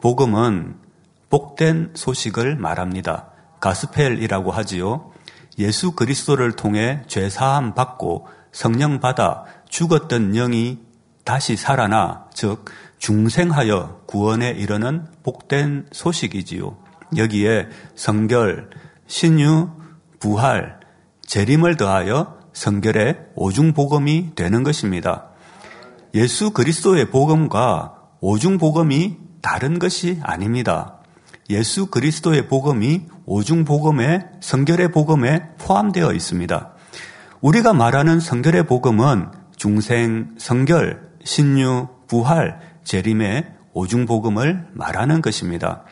복음은 0.00 0.76
복된 1.28 1.94
소식을 1.94 2.54
말합니다. 2.54 3.30
가스펠이라고 3.58 4.52
하지요. 4.52 5.10
예수 5.58 5.92
그리스도를 5.92 6.52
통해 6.52 7.02
죄 7.08 7.28
사함 7.28 7.74
받고 7.74 8.28
성령 8.52 9.00
받아 9.00 9.44
죽었던 9.68 10.34
영이 10.34 10.78
다시 11.24 11.56
살아나 11.56 12.26
즉 12.32 12.64
중생하여 12.98 14.02
구원에 14.06 14.50
이르는 14.50 15.08
복된 15.24 15.88
소식이지요. 15.90 16.76
여기에 17.16 17.70
성결, 17.96 18.70
신유, 19.08 19.68
부활, 20.20 20.81
재림을 21.32 21.78
더하여 21.78 22.36
성결의 22.52 23.16
오중 23.36 23.72
복음이 23.72 24.34
되는 24.34 24.62
것입니다. 24.62 25.30
예수 26.12 26.50
그리스도의 26.50 27.08
복음과 27.08 27.94
오중 28.20 28.58
복음이 28.58 29.16
다른 29.40 29.78
것이 29.78 30.20
아닙니다. 30.22 30.98
예수 31.48 31.86
그리스도의 31.86 32.48
복음이 32.48 33.06
오중 33.24 33.64
복음에 33.64 34.26
성결의 34.42 34.90
복음에 34.92 35.54
포함되어 35.56 36.12
있습니다. 36.12 36.72
우리가 37.40 37.72
말하는 37.72 38.20
성결의 38.20 38.66
복음은 38.66 39.30
중생, 39.56 40.34
성결, 40.36 41.12
신유, 41.24 41.88
부활, 42.08 42.60
재림의 42.84 43.54
오중 43.72 44.04
복음을 44.04 44.66
말하는 44.74 45.22
것입니다. 45.22 45.84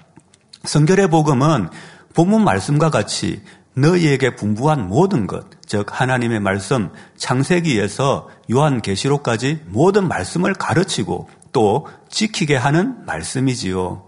성결의 0.65 1.09
복음은 1.09 1.71
본문 2.13 2.45
말씀과 2.45 2.91
같이 2.91 3.41
너희에게 3.75 4.37
분부한 4.37 4.89
모든 4.89 5.27
것, 5.27 5.47
즉 5.65 5.87
하나님의 5.89 6.41
말씀 6.41 6.91
창세기에서 7.17 8.29
요한계시록까지 8.51 9.61
모든 9.67 10.09
말씀을 10.09 10.55
가르치고 10.55 11.29
또 11.53 11.87
지키게 12.09 12.57
하는 12.57 13.05
말씀이지요. 13.07 14.07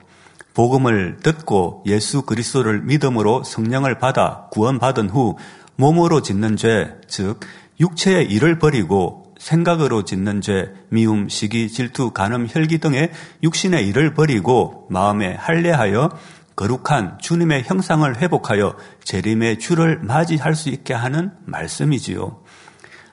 복음을 0.54 1.18
듣고 1.22 1.82
예수 1.86 2.22
그리스도를 2.22 2.82
믿음으로 2.82 3.42
성령을 3.44 3.98
받아 3.98 4.48
구원받은 4.50 5.08
후 5.08 5.36
몸으로 5.76 6.20
짓는 6.20 6.56
죄, 6.56 6.94
즉 7.08 7.40
육체의 7.80 8.26
일을 8.26 8.58
버리고 8.58 9.32
생각으로 9.38 10.04
짓는 10.04 10.40
죄, 10.40 10.72
미움, 10.88 11.28
시기, 11.28 11.68
질투, 11.68 12.10
간음, 12.10 12.46
혈기 12.48 12.78
등의 12.78 13.10
육신의 13.42 13.88
일을 13.88 14.14
버리고 14.14 14.86
마음에 14.88 15.34
할례하여 15.34 16.10
거룩한 16.56 17.18
주님의 17.20 17.64
형상을 17.64 18.16
회복하여 18.16 18.76
재림의 19.04 19.58
주를 19.58 20.00
맞이할 20.02 20.54
수 20.54 20.68
있게 20.68 20.94
하는 20.94 21.32
말씀이지요. 21.44 22.42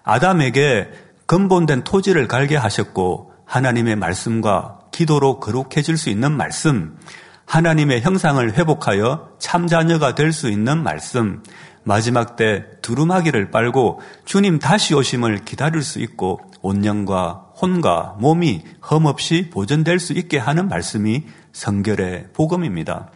아담에게 0.03 0.89
근본된 1.25 1.83
토지를 1.83 2.27
갈게 2.27 2.55
하셨고 2.55 3.33
하나님의 3.45 3.95
말씀과 3.95 4.79
기도로 4.91 5.39
거룩해질 5.39 5.97
수 5.97 6.09
있는 6.09 6.31
말씀, 6.31 6.97
하나님의 7.45 8.01
형상을 8.01 8.53
회복하여 8.53 9.29
참자녀가 9.39 10.13
될 10.15 10.31
수 10.33 10.49
있는 10.49 10.83
말씀, 10.83 11.41
마지막 11.83 12.35
때 12.35 12.65
두루마기를 12.81 13.51
빨고 13.51 14.01
주님 14.25 14.59
다시 14.59 14.93
오심을 14.93 15.45
기다릴 15.45 15.81
수 15.81 15.99
있고 15.99 16.39
온영과 16.61 17.45
혼과 17.59 18.17
몸이 18.19 18.63
흠없이 18.81 19.49
보존될 19.49 19.99
수 19.99 20.13
있게 20.13 20.37
하는 20.37 20.67
말씀이 20.67 21.23
성결의 21.51 22.27
복음입니다. 22.33 23.09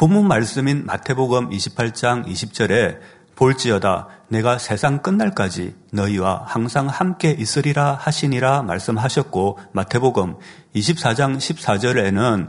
본문 0.00 0.28
말씀인 0.28 0.86
마태복음 0.86 1.50
28장 1.50 2.26
20절에 2.26 3.00
볼지어다 3.36 4.08
내가 4.28 4.56
세상 4.56 5.02
끝날까지 5.02 5.74
너희와 5.92 6.44
항상 6.46 6.86
함께 6.86 7.36
있으리라 7.38 7.98
하시니라 8.00 8.62
말씀하셨고 8.62 9.58
마태복음 9.72 10.36
24장 10.74 11.36
14절에는 11.36 12.48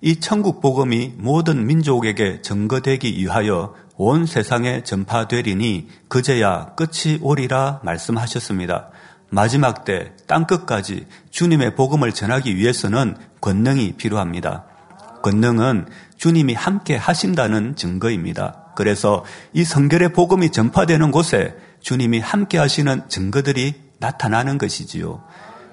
이 0.00 0.20
천국 0.20 0.62
복음이 0.62 1.16
모든 1.18 1.66
민족에게 1.66 2.40
증거되기 2.40 3.14
위하여 3.18 3.74
온 3.96 4.24
세상에 4.24 4.82
전파되리니 4.82 5.88
그제야 6.08 6.72
끝이 6.76 7.18
오리라 7.20 7.80
말씀하셨습니다. 7.82 8.88
마지막 9.28 9.84
때 9.84 10.12
땅끝까지 10.26 11.06
주님의 11.28 11.74
복음을 11.74 12.12
전하기 12.12 12.56
위해서는 12.56 13.18
권능이 13.42 13.98
필요합니다. 13.98 14.75
권능은 15.22 15.86
주님이 16.16 16.54
함께 16.54 16.96
하신다는 16.96 17.76
증거입니다. 17.76 18.72
그래서 18.76 19.24
이 19.52 19.64
성결의 19.64 20.12
복음이 20.12 20.50
전파되는 20.50 21.10
곳에 21.10 21.56
주님이 21.80 22.20
함께 22.20 22.58
하시는 22.58 23.08
증거들이 23.08 23.74
나타나는 23.98 24.58
것이지요. 24.58 25.22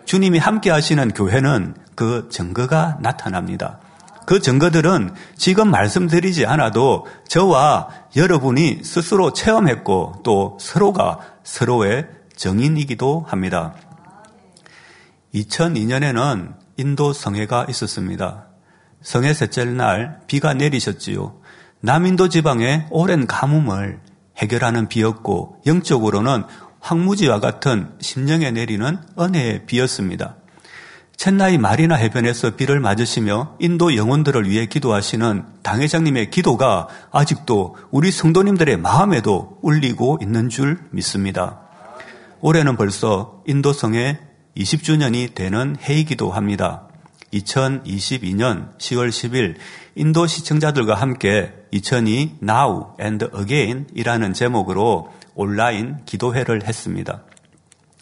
주님이 0.06 0.40
함께 0.40 0.70
하시는 0.70 1.12
교회는 1.12 1.76
그 1.96 2.28
증거가 2.32 2.98
나타납니다. 3.02 3.80
그 4.26 4.40
증거들은 4.40 5.14
지금 5.36 5.70
말씀드리지 5.70 6.46
않아도 6.46 7.06
저와 7.28 7.90
여러분이 8.16 8.82
스스로 8.84 9.34
체험했고 9.34 10.22
또 10.24 10.58
서로가 10.62 11.20
서로의 11.44 12.08
정인이기도 12.36 13.26
합니다. 13.28 13.76
2002년에는 15.36 16.54
인도 16.78 17.14
성회가 17.14 17.66
있었습니다. 17.70 18.48
성회 19.04 19.34
셋째 19.34 19.66
날 19.66 20.20
비가 20.28 20.54
내리셨지요. 20.54 21.36
남인도 21.82 22.30
지방의 22.30 22.88
오랜 22.90 23.28
가뭄을 23.28 24.00
해결하는 24.38 24.88
비였고 24.88 25.62
영적으로는 25.66 26.44
황무지와 26.80 27.40
같은 27.40 27.92
심령에 28.00 28.52
내리는 28.52 28.98
은혜의 29.20 29.66
비였습니다. 29.66 30.38
첸나이 31.16 31.58
마리나 31.58 31.96
해변에서 31.96 32.56
비를 32.56 32.80
맞으시며 32.80 33.58
인도 33.60 33.96
영혼들을 33.96 34.50
위해 34.50 34.66
기도하시는 34.66 35.44
당회장님의 35.62 36.32
기도가 36.32 36.88
아직도 37.12 37.78
우리 37.92 38.12
성도님들의 38.12 38.78
마음에도 38.78 39.60
울리고 39.62 40.20
있는 40.22 40.50
줄 40.50 40.80
믿습니다. 40.92 41.62
올해는 42.42 42.76
벌써 42.76 43.42
인도성의 43.48 44.20
20주년이 44.58 45.36
되는 45.36 45.78
해이기도 45.88 46.32
합니다. 46.32 46.88
2022년 47.34 48.78
10월 48.78 49.10
10일 49.10 49.56
인도 49.96 50.28
시청자들과 50.28 50.96
함께 50.96 51.54
2002 51.72 52.38
Now 52.42 52.96
and 53.00 53.28
Again 53.36 53.88
이라는 53.94 54.34
제목으로 54.34 55.12
온라인 55.36 55.98
기도회를 56.06 56.68
했습니다. 56.68 57.24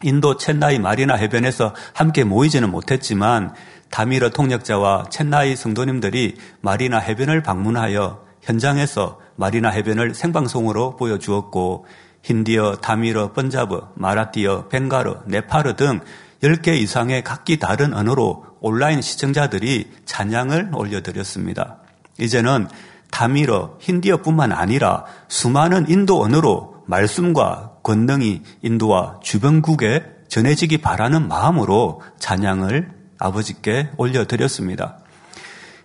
인도 0.03 0.37
첸나이 0.37 0.79
마리나 0.79 1.15
해변에서 1.15 1.73
함께 1.93 2.23
모이지는 2.23 2.71
못했지만 2.71 3.53
다미르 3.89 4.31
통역자와 4.31 5.05
첸나이 5.09 5.55
성도님들이 5.55 6.37
마리나 6.61 6.97
해변을 6.97 7.43
방문하여 7.43 8.25
현장에서 8.41 9.19
마리나 9.35 9.69
해변을 9.69 10.15
생방송으로 10.15 10.95
보여주었고 10.95 11.85
힌디어, 12.23 12.75
다미르, 12.75 13.33
번자브, 13.33 13.81
마라티어, 13.95 14.67
벵가르, 14.69 15.15
네파르 15.25 15.75
등 15.75 15.99
10개 16.43 16.75
이상의 16.75 17.23
각기 17.23 17.59
다른 17.59 17.93
언어로 17.93 18.45
온라인 18.59 19.01
시청자들이 19.01 19.91
찬양을 20.05 20.71
올려드렸습니다. 20.73 21.77
이제는 22.19 22.67
다미르, 23.11 23.77
힌디어뿐만 23.79 24.51
아니라 24.51 25.05
수많은 25.27 25.89
인도 25.89 26.21
언어로 26.21 26.83
말씀과 26.87 27.73
권능이 27.83 28.41
인도와 28.61 29.19
주변국에 29.21 30.03
전해지기 30.29 30.79
바라는 30.79 31.27
마음으로 31.27 32.01
찬양을 32.19 32.91
아버지께 33.19 33.89
올려드렸습니다. 33.97 34.97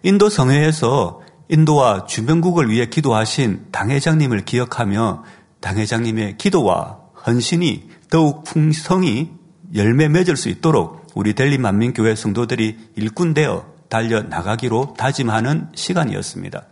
인도 0.03 0.29
성회에서 0.29 1.21
인도와 1.49 2.07
주변국을 2.07 2.71
위해 2.71 2.87
기도하신 2.87 3.67
당회장님을 3.73 4.45
기억하며 4.45 5.25
당회장님의 5.61 6.39
기도와 6.39 6.99
헌신이 7.27 7.91
더욱 8.11 8.45
풍성히 8.45 9.36
열매 9.77 10.09
맺을 10.09 10.37
수 10.37 10.49
있도록 10.49 11.07
우리 11.15 11.35
델리 11.35 11.59
만민교회 11.59 12.15
성도들이 12.15 12.77
일꾼되어 12.97 13.67
달려 13.89 14.23
나가기로 14.23 14.95
다짐하는 14.99 15.69
시간이었습니다. 15.75 16.65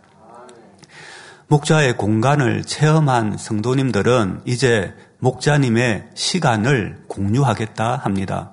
목자의 1.47 1.95
공간을 1.97 2.63
체험한 2.63 3.37
성도님들은 3.37 4.41
이제 4.45 4.93
목자님의 5.19 6.09
시간을 6.15 7.03
공유하겠다 7.07 7.97
합니다. 7.97 8.51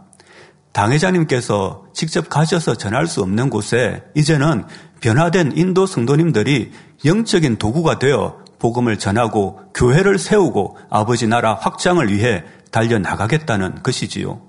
당회자님께서 0.73 1.87
직접 1.92 2.28
가셔서 2.28 2.76
전할 2.76 3.06
수 3.06 3.23
없는 3.23 3.50
곳에 3.50 4.02
이제는 4.14 4.64
변화된 5.00 5.52
인도 5.56 5.87
성도님들이 5.87 6.73
영적인 7.04 7.56
도구가 7.56 7.99
되어 7.99 8.38
복음을 8.59 8.99
전하고 8.99 9.61
교회를 9.75 10.18
세우고 10.18 10.78
아버지 10.88 11.26
나라 11.26 11.54
확장을 11.54 12.06
위해 12.12 12.44
달려나가겠다는 12.73 13.83
것이지요. 13.83 14.42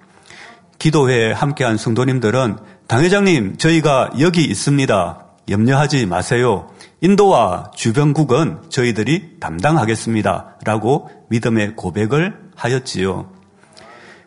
기도회에 0.79 1.31
함께한 1.31 1.77
성도님들은 1.77 2.57
당회장님 2.87 3.57
저희가 3.57 4.11
여기 4.19 4.43
있습니다. 4.43 5.19
염려하지 5.49 6.05
마세요. 6.07 6.69
인도와 7.01 7.71
주변국은 7.75 8.63
저희들이 8.69 9.39
담당하겠습니다. 9.39 10.57
라고 10.65 11.09
믿음의 11.29 11.75
고백을 11.75 12.39
하였지요. 12.55 13.29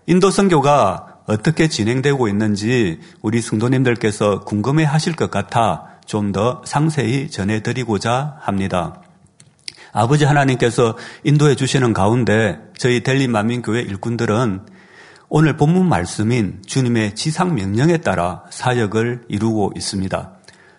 인도 0.06 0.30
선교가 0.30 1.20
어떻게 1.26 1.68
진행되고 1.68 2.28
있는지 2.28 3.00
우리 3.22 3.40
성도님들께서 3.40 4.40
궁금해 4.40 4.84
하실 4.84 5.16
것 5.16 5.30
같아 5.30 5.96
좀 6.06 6.32
더 6.32 6.62
상세히 6.64 7.28
전해드리고자 7.30 8.36
합니다. 8.40 9.00
아버지 9.96 10.26
하나님께서 10.26 10.94
인도해 11.24 11.54
주시는 11.54 11.94
가운데 11.94 12.58
저희 12.76 13.02
델리 13.02 13.28
만민교회 13.28 13.80
일꾼들은 13.80 14.66
오늘 15.30 15.56
본문 15.56 15.88
말씀인 15.88 16.60
주님의 16.66 17.14
지상 17.14 17.54
명령에 17.54 17.96
따라 17.96 18.44
사역을 18.50 19.22
이루고 19.28 19.72
있습니다. 19.74 20.32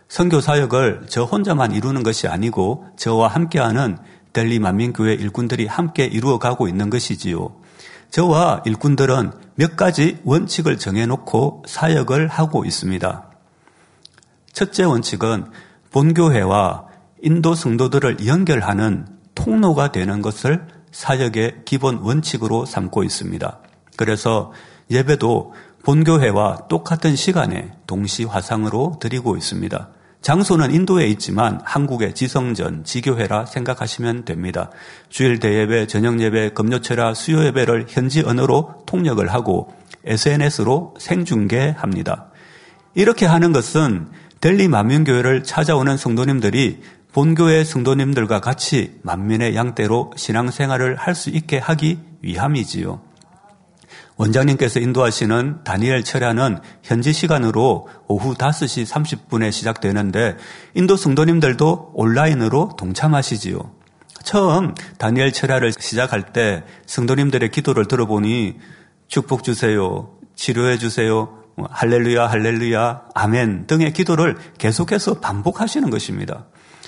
선교 0.07 0.39
사역을 0.39 1.07
저 1.09 1.23
혼자만 1.23 1.71
이루는 1.71 2.03
것이 2.03 2.27
아니고 2.27 2.85
저와 2.95 3.29
함께하는 3.29 3.97
델리 4.33 4.59
만민교회 4.59 5.15
일꾼들이 5.15 5.65
함께 5.65 6.05
이루어가고 6.05 6.67
있는 6.67 6.91
것이지요. 6.91 7.55
저와 8.11 8.61
일꾼들은 8.67 9.31
몇 9.55 9.75
가지 9.75 10.19
원칙을 10.25 10.77
정해놓고 10.77 11.63
사역을 11.65 12.27
하고 12.27 12.65
있습니다. 12.65 13.31
첫째 14.53 14.83
원칙은 14.83 15.47
본교회와 15.89 16.86
인도 17.21 17.55
성도들을 17.55 18.25
연결하는 18.25 19.07
통로가 19.35 19.91
되는 19.91 20.21
것을 20.21 20.67
사역의 20.91 21.61
기본 21.65 21.97
원칙으로 21.97 22.65
삼고 22.65 23.03
있습니다. 23.03 23.59
그래서 23.95 24.51
예배도 24.89 25.53
본교회와 25.83 26.67
똑같은 26.69 27.15
시간에 27.15 27.71
동시 27.87 28.23
화상으로 28.23 28.97
드리고 28.99 29.37
있습니다. 29.37 29.89
장소는 30.21 30.73
인도에 30.73 31.07
있지만 31.07 31.61
한국의 31.63 32.13
지성전, 32.13 32.83
지교회라 32.83 33.45
생각하시면 33.45 34.25
됩니다. 34.25 34.71
주일 35.09 35.39
대예배, 35.39 35.87
저녁 35.87 36.19
예배, 36.19 36.49
금요철야, 36.49 37.13
수요 37.13 37.45
예배를 37.45 37.85
현지 37.87 38.21
언어로 38.21 38.83
통역을 38.85 39.31
하고 39.31 39.73
SNS로 40.03 40.95
생중계합니다. 40.99 42.31
이렇게 42.95 43.25
하는 43.25 43.53
것은 43.53 44.09
델리 44.41 44.67
만민교회를 44.67 45.43
찾아오는 45.43 45.97
성도님들이 45.97 46.81
본교회 47.17 47.63
성도님들과 47.63 48.41
같이 48.41 48.99
만민의 49.01 49.55
양떼로 49.55 50.13
신앙생활을 50.15 50.97
할 50.97 51.15
수 51.15 51.31
있게 51.31 51.57
하기 51.57 51.97
위함이지요. 52.21 53.01
원장님께서 54.17 54.79
인도하시는 54.79 55.63
다니엘 55.63 56.03
철야는 56.03 56.59
현지 56.83 57.13
시간으로 57.13 57.87
오후 58.07 58.35
5시 58.35 58.85
30분에 58.85 59.51
시작되는데 59.51 60.37
인도 60.75 60.95
성도님들도 60.95 61.93
온라인으로 61.95 62.75
동참하시지요. 62.77 63.71
처음 64.21 64.75
다니엘 64.99 65.33
철야를 65.33 65.71
시작할 65.71 66.33
때 66.33 66.65
성도님들의 66.85 67.49
기도를 67.49 67.87
들어보니 67.87 68.59
축복 69.07 69.43
주세요. 69.43 70.11
치료해 70.35 70.77
주세요. 70.77 71.33
할렐루야, 71.67 72.27
할렐루야, 72.27 73.05
아멘 73.15 73.65
등의 73.65 73.93
기도를 73.93 74.37
계속해서 74.59 75.15
반복하시는 75.19 75.89
것입니다. 75.89 76.45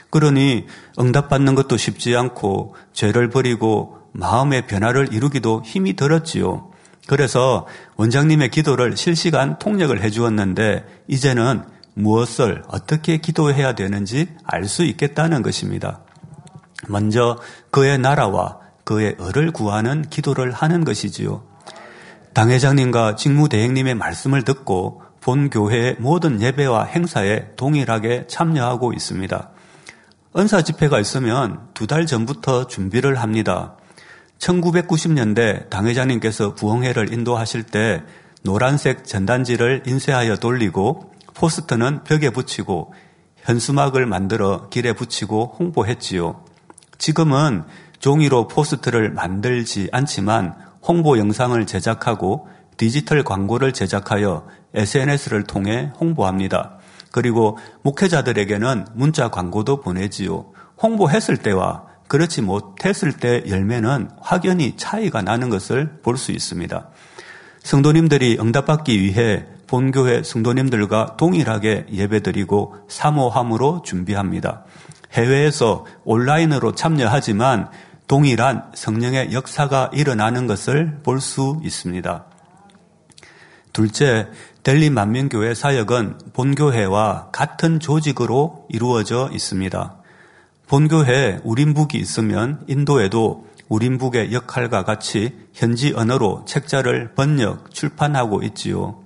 그러니 0.09 0.65
응답받는 0.99 1.55
것도 1.55 1.77
쉽지 1.77 2.15
않고 2.15 2.75
죄를 2.93 3.29
버리고 3.29 3.97
마음의 4.11 4.67
변화를 4.67 5.13
이루기도 5.13 5.61
힘이 5.63 5.95
들었지요. 5.95 6.71
그래서 7.07 7.67
원장님의 7.95 8.49
기도를 8.49 8.97
실시간 8.97 9.57
통역을 9.59 10.01
해 10.03 10.09
주었는데 10.09 10.85
이제는 11.07 11.63
무엇을 11.95 12.63
어떻게 12.67 13.17
기도해야 13.17 13.73
되는지 13.73 14.27
알 14.43 14.65
수 14.65 14.83
있겠다는 14.83 15.41
것입니다. 15.41 16.01
먼저 16.87 17.37
그의 17.71 17.97
나라와 17.97 18.59
그의 18.83 19.15
을을 19.19 19.51
구하는 19.51 20.03
기도를 20.09 20.51
하는 20.51 20.83
것이지요. 20.83 21.43
당회장님과 22.33 23.15
직무대행님의 23.15 23.95
말씀을 23.95 24.43
듣고 24.43 25.01
본 25.19 25.49
교회의 25.49 25.97
모든 25.99 26.41
예배와 26.41 26.85
행사에 26.85 27.55
동일하게 27.55 28.27
참여하고 28.27 28.93
있습니다. 28.93 29.49
은사 30.39 30.61
집회가 30.61 31.01
있으면 31.01 31.67
두 31.73 31.85
달 31.85 32.05
전부터 32.05 32.67
준비를 32.67 33.19
합니다. 33.19 33.75
1990년대 34.37 35.69
당회장님께서 35.69 36.55
부흥회를 36.55 37.11
인도하실 37.11 37.63
때 37.63 38.03
노란색 38.43 39.03
전단지를 39.03 39.83
인쇄하여 39.85 40.37
돌리고 40.37 41.11
포스터는 41.33 42.05
벽에 42.05 42.29
붙이고 42.29 42.93
현수막을 43.43 44.05
만들어 44.05 44.69
길에 44.69 44.93
붙이고 44.93 45.57
홍보했지요. 45.59 46.45
지금은 46.97 47.65
종이로 47.99 48.47
포스터를 48.47 49.11
만들지 49.11 49.89
않지만 49.91 50.55
홍보 50.81 51.17
영상을 51.17 51.65
제작하고 51.65 52.47
디지털 52.77 53.23
광고를 53.23 53.73
제작하여 53.73 54.47
SNS를 54.73 55.43
통해 55.43 55.91
홍보합니다. 55.99 56.78
그리고 57.11 57.57
목회자들에게는 57.81 58.85
문자 58.93 59.29
광고도 59.29 59.81
보내지요. 59.81 60.51
홍보했을 60.81 61.37
때와 61.37 61.85
그렇지 62.07 62.41
못했을 62.41 63.13
때 63.13 63.43
열매는 63.47 64.09
확연히 64.19 64.75
차이가 64.77 65.21
나는 65.21 65.49
것을 65.49 65.99
볼 66.01 66.17
수 66.17 66.31
있습니다. 66.31 66.89
성도님들이 67.63 68.37
응답받기 68.39 68.99
위해 69.01 69.45
본교회 69.67 70.23
성도님들과 70.23 71.17
동일하게 71.17 71.87
예배드리고 71.91 72.75
사모함으로 72.87 73.83
준비합니다. 73.83 74.65
해외에서 75.11 75.85
온라인으로 76.03 76.73
참여하지만 76.73 77.69
동일한 78.07 78.71
성령의 78.73 79.33
역사가 79.33 79.91
일어나는 79.93 80.47
것을 80.47 81.01
볼 81.03 81.19
수 81.19 81.59
있습니다. 81.63 82.25
둘째, 83.71 84.27
델리 84.69 84.91
만민교회 84.91 85.55
사역은 85.55 86.19
본교회와 86.33 87.29
같은 87.31 87.79
조직으로 87.79 88.67
이루어져 88.69 89.27
있습니다. 89.33 89.95
본교회 90.67 91.39
우린북이 91.43 91.97
있으면 91.97 92.63
인도에도 92.67 93.47
우린북의 93.67 94.31
역할과 94.31 94.83
같이 94.83 95.35
현지 95.55 95.91
언어로 95.95 96.45
책자를 96.45 97.15
번역, 97.15 97.73
출판하고 97.73 98.43
있지요. 98.43 98.99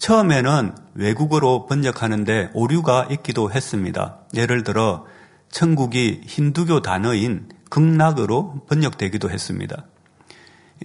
처음에는 0.00 0.74
외국어로 0.94 1.66
번역하는데 1.66 2.50
오류가 2.52 3.06
있기도 3.12 3.52
했습니다. 3.52 4.18
예를 4.34 4.64
들어 4.64 5.06
천국이 5.52 6.22
힌두교 6.24 6.82
단어인 6.82 7.48
극락으로 7.68 8.64
번역되기도 8.68 9.30
했습니다. 9.30 9.84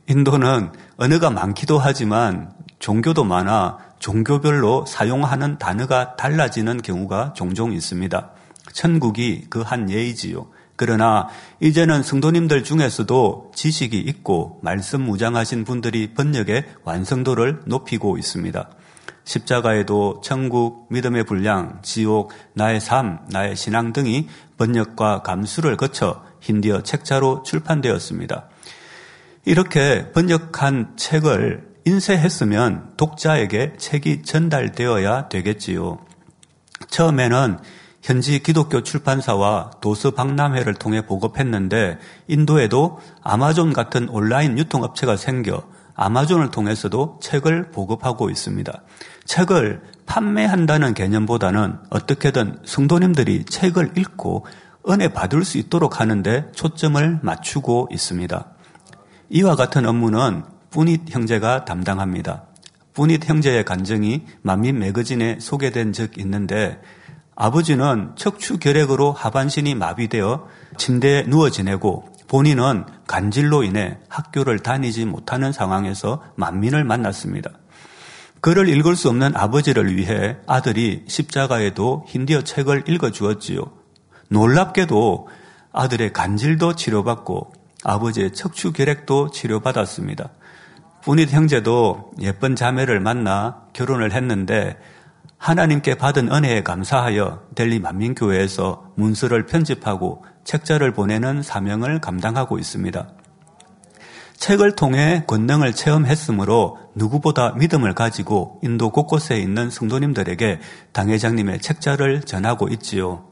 인도는 0.07 0.73
언어가 0.97 1.31
많기도 1.31 1.79
하지만 1.79 2.51
종교도 2.77 3.23
많아 3.23 3.84
종교별로 3.99 4.85
사용하는 4.85 5.57
단어가 5.57 6.15
달라지는 6.15 6.81
경우가 6.81 7.33
종종 7.33 7.73
있습니다. 7.73 8.31
천국이 8.73 9.45
그 9.49 9.61
한 9.61 9.89
예이지요. 9.89 10.47
그러나 10.75 11.29
이제는 11.61 12.03
성도님들 12.03 12.63
중에서도 12.63 13.51
지식이 13.55 13.97
있고 13.97 14.59
말씀 14.61 15.01
무장하신 15.01 15.63
분들이 15.63 16.13
번역의 16.13 16.65
완성도를 16.83 17.61
높이고 17.65 18.17
있습니다. 18.17 18.69
십자가에도 19.23 20.21
천국, 20.23 20.87
믿음의 20.91 21.23
분량, 21.23 21.79
지옥, 21.81 22.31
나의 22.53 22.79
삶, 22.79 23.19
나의 23.31 23.55
신앙 23.55 23.93
등이 23.93 24.27
번역과 24.57 25.23
감수를 25.23 25.77
거쳐 25.77 26.23
힌디어 26.41 26.81
책자로 26.83 27.43
출판되었습니다. 27.43 28.49
이렇게 29.45 30.11
번역한 30.11 30.97
책을 30.97 31.74
인쇄했으면 31.85 32.93
독자에게 32.97 33.73
책이 33.77 34.23
전달되어야 34.23 35.29
되겠지요. 35.29 35.99
처음에는 36.89 37.59
현지 38.01 38.41
기독교 38.41 38.81
출판사와 38.83 39.71
도서 39.81 40.11
박람회를 40.11 40.75
통해 40.75 41.05
보급했는데 41.05 41.97
인도에도 42.27 42.99
아마존 43.21 43.73
같은 43.73 44.09
온라인 44.09 44.57
유통업체가 44.57 45.15
생겨 45.15 45.63
아마존을 45.95 46.51
통해서도 46.51 47.19
책을 47.21 47.71
보급하고 47.71 48.29
있습니다. 48.29 48.81
책을 49.25 49.81
판매한다는 50.05 50.93
개념보다는 50.93 51.77
어떻게든 51.89 52.59
성도님들이 52.65 53.45
책을 53.45 53.93
읽고 53.97 54.45
은혜 54.89 55.07
받을 55.13 55.43
수 55.43 55.57
있도록 55.57 55.99
하는데 55.99 56.51
초점을 56.53 57.19
맞추고 57.23 57.89
있습니다. 57.91 58.45
이와 59.29 59.55
같은 59.55 59.87
업무는 59.87 60.43
뿌닛 60.75 61.09
형제가 61.09 61.63
담당합니다. 61.63 62.43
뿌닛 62.93 63.29
형제의 63.29 63.63
간증이 63.63 64.25
만민 64.41 64.77
매거진에 64.77 65.37
소개된 65.39 65.93
적 65.93 66.17
있는데 66.17 66.81
아버지는 67.33 68.11
척추 68.17 68.59
결핵으로 68.59 69.13
하반신이 69.13 69.73
마비되어 69.73 70.49
침대에 70.77 71.23
누워 71.27 71.49
지내고 71.49 72.09
본인은 72.27 72.83
간질로 73.07 73.63
인해 73.63 73.99
학교를 74.09 74.59
다니지 74.59 75.05
못하는 75.05 75.53
상황에서 75.53 76.21
만민을 76.35 76.83
만났습니다. 76.83 77.51
글을 78.41 78.67
읽을 78.67 78.97
수 78.97 79.07
없는 79.07 79.33
아버지를 79.33 79.95
위해 79.95 80.35
아들이 80.45 81.05
십자가에도 81.07 82.03
힌디어 82.09 82.41
책을 82.41 82.83
읽어 82.89 83.11
주었지요. 83.11 83.61
놀랍게도 84.27 85.29
아들의 85.71 86.11
간질도 86.11 86.75
치료받고 86.75 87.53
아버지의 87.85 88.33
척추 88.33 88.73
결핵도 88.73 89.31
치료받았습니다. 89.31 90.31
분잇 91.05 91.31
형제도 91.31 92.09
예쁜 92.19 92.55
자매를 92.55 92.99
만나 92.99 93.61
결혼을 93.73 94.11
했는데 94.11 94.75
하나님께 95.37 95.95
받은 95.95 96.33
은혜에 96.33 96.63
감사하여 96.63 97.43
델리 97.53 97.79
만민교회에서 97.79 98.93
문서를 98.95 99.45
편집하고 99.45 100.25
책자를 100.43 100.93
보내는 100.93 101.43
사명을 101.43 102.01
감당하고 102.01 102.57
있습니다. 102.57 103.07
책을 104.37 104.75
통해 104.75 105.23
권능을 105.27 105.73
체험했으므로 105.73 106.79
누구보다 106.95 107.51
믿음을 107.51 107.93
가지고 107.93 108.59
인도 108.63 108.89
곳곳에 108.89 109.37
있는 109.37 109.69
성도님들에게 109.69 110.59
당회장님의 110.91 111.59
책자를 111.59 112.21
전하고 112.21 112.67
있지요. 112.69 113.29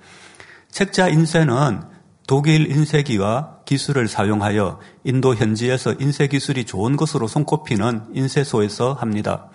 책자 0.69 1.09
인쇄는 1.09 1.81
독일 2.27 2.71
인쇄기와 2.71 3.57
기술을 3.65 4.07
사용하여 4.07 4.79
인도 5.03 5.35
현지에서 5.35 5.95
인쇄 5.99 6.27
기술이 6.27 6.65
좋은 6.65 6.95
것으로 6.95 7.27
손꼽히는 7.27 8.05
인쇄소에서 8.13 8.93
합니다. 8.93 9.49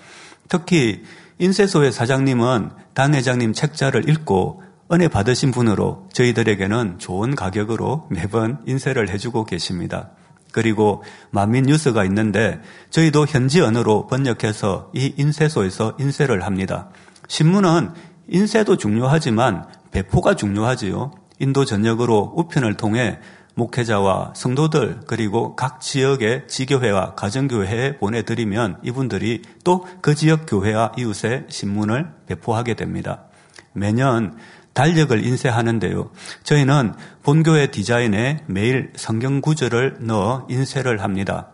특히 0.48 1.02
인쇄소의 1.38 1.92
사장님은 1.92 2.70
당회장님 2.94 3.52
책자를 3.52 4.08
읽고 4.08 4.62
은혜 4.90 5.08
받으신 5.08 5.50
분으로 5.50 6.08
저희들에게는 6.12 6.98
좋은 6.98 7.34
가격으로 7.34 8.08
매번 8.10 8.58
인쇄를 8.66 9.10
해주고 9.10 9.44
계십니다. 9.44 10.10
그리고 10.50 11.02
만민 11.30 11.64
뉴스가 11.64 12.04
있는데 12.06 12.60
저희도 12.90 13.26
현지 13.26 13.60
언어로 13.60 14.06
번역해서 14.06 14.90
이 14.94 15.14
인쇄소에서 15.16 15.96
인쇄를 16.00 16.44
합니다. 16.44 16.88
신문은 17.28 17.92
인쇄도 18.28 18.76
중요하지만 18.76 19.66
배포가 19.90 20.34
중요하지요. 20.34 21.12
인도 21.38 21.64
전역으로 21.64 22.32
우편을 22.36 22.74
통해 22.74 23.18
목회자와 23.54 24.34
성도들 24.36 25.00
그리고 25.06 25.56
각 25.56 25.80
지역의 25.80 26.46
지교회와 26.46 27.14
가정교회에 27.14 27.96
보내드리면 27.96 28.78
이분들이 28.84 29.42
또 29.64 29.84
그 30.00 30.14
지역 30.14 30.46
교회와 30.46 30.92
이웃에 30.96 31.46
신문을 31.48 32.08
배포하게 32.26 32.74
됩니다. 32.74 33.24
매년 33.72 34.36
달력을 34.72 35.24
인쇄하는데요. 35.24 36.10
저희는 36.44 36.94
본교회 37.24 37.72
디자인에 37.72 38.44
매일 38.46 38.92
성경 38.94 39.40
구절을 39.40 39.98
넣어 40.00 40.46
인쇄를 40.48 41.02
합니다. 41.02 41.48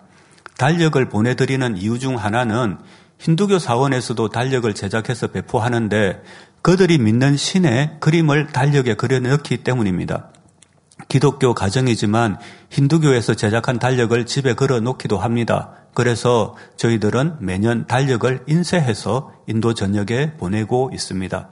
달력을 0.59 1.03
보내드리는 1.09 1.79
이유 1.79 1.99
중 1.99 2.17
하나는 2.17 2.79
힌두교 3.19 3.59
사원에서도 3.59 4.29
달력을 4.29 4.73
제작해서 4.75 5.29
배포하는데 5.29 6.23
그들이 6.65 6.97
믿는 6.97 7.37
신의 7.37 7.99
그림을 8.01 8.47
달력에 8.47 8.95
그려넣기 8.95 9.59
때문입니다. 9.59 10.31
기독교 11.11 11.53
가정이지만 11.53 12.39
힌두교에서 12.71 13.35
제작한 13.35 13.79
달력을 13.79 14.25
집에 14.25 14.55
걸어 14.55 14.81
놓기도 14.81 15.19
합니다. 15.19 15.75
그래서 15.93 16.57
저희들은 16.79 17.37
매년 17.41 17.87
달력을 17.87 18.45
인쇄해서 18.47 19.35
인도 19.47 19.75
전역에 19.75 20.39
보내고 20.39 20.91
있습니다. 20.95 21.51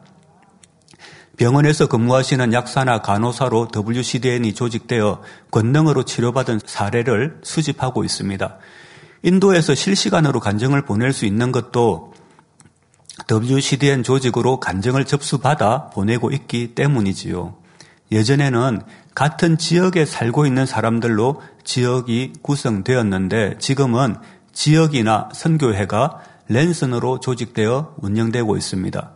병원에서 1.37 1.89
근무하시는 1.89 2.55
약사나 2.55 3.03
간호사로 3.03 3.69
WCDN이 3.77 4.55
조직되어 4.55 5.21
권능으로 5.51 6.05
치료받은 6.05 6.61
사례를 6.65 7.41
수집하고 7.43 8.03
있습니다. 8.05 8.57
인도에서 9.25 9.75
실시간으로 9.75 10.41
간증을 10.41 10.87
보낼 10.87 11.13
수 11.13 11.27
있는 11.27 11.53
것도 11.53 12.15
WCDN 13.31 14.03
조직으로 14.03 14.59
간증을 14.61 15.05
접수받아 15.05 15.91
보내고 15.91 16.31
있기 16.31 16.75
때문이지요. 16.75 17.57
예전에는 18.11 18.83
같은 19.15 19.59
지역에 19.59 20.05
살고 20.05 20.47
있는 20.47 20.67
사람들로 20.67 21.41
지역이 21.65 22.35
구성되었는데 22.43 23.59
지금은 23.59 24.17
지역이나 24.53 25.29
선교회가 25.33 26.21
랜선으로 26.49 27.21
조직되어 27.21 27.95
운영되고 27.99 28.57
있습니다. 28.57 29.13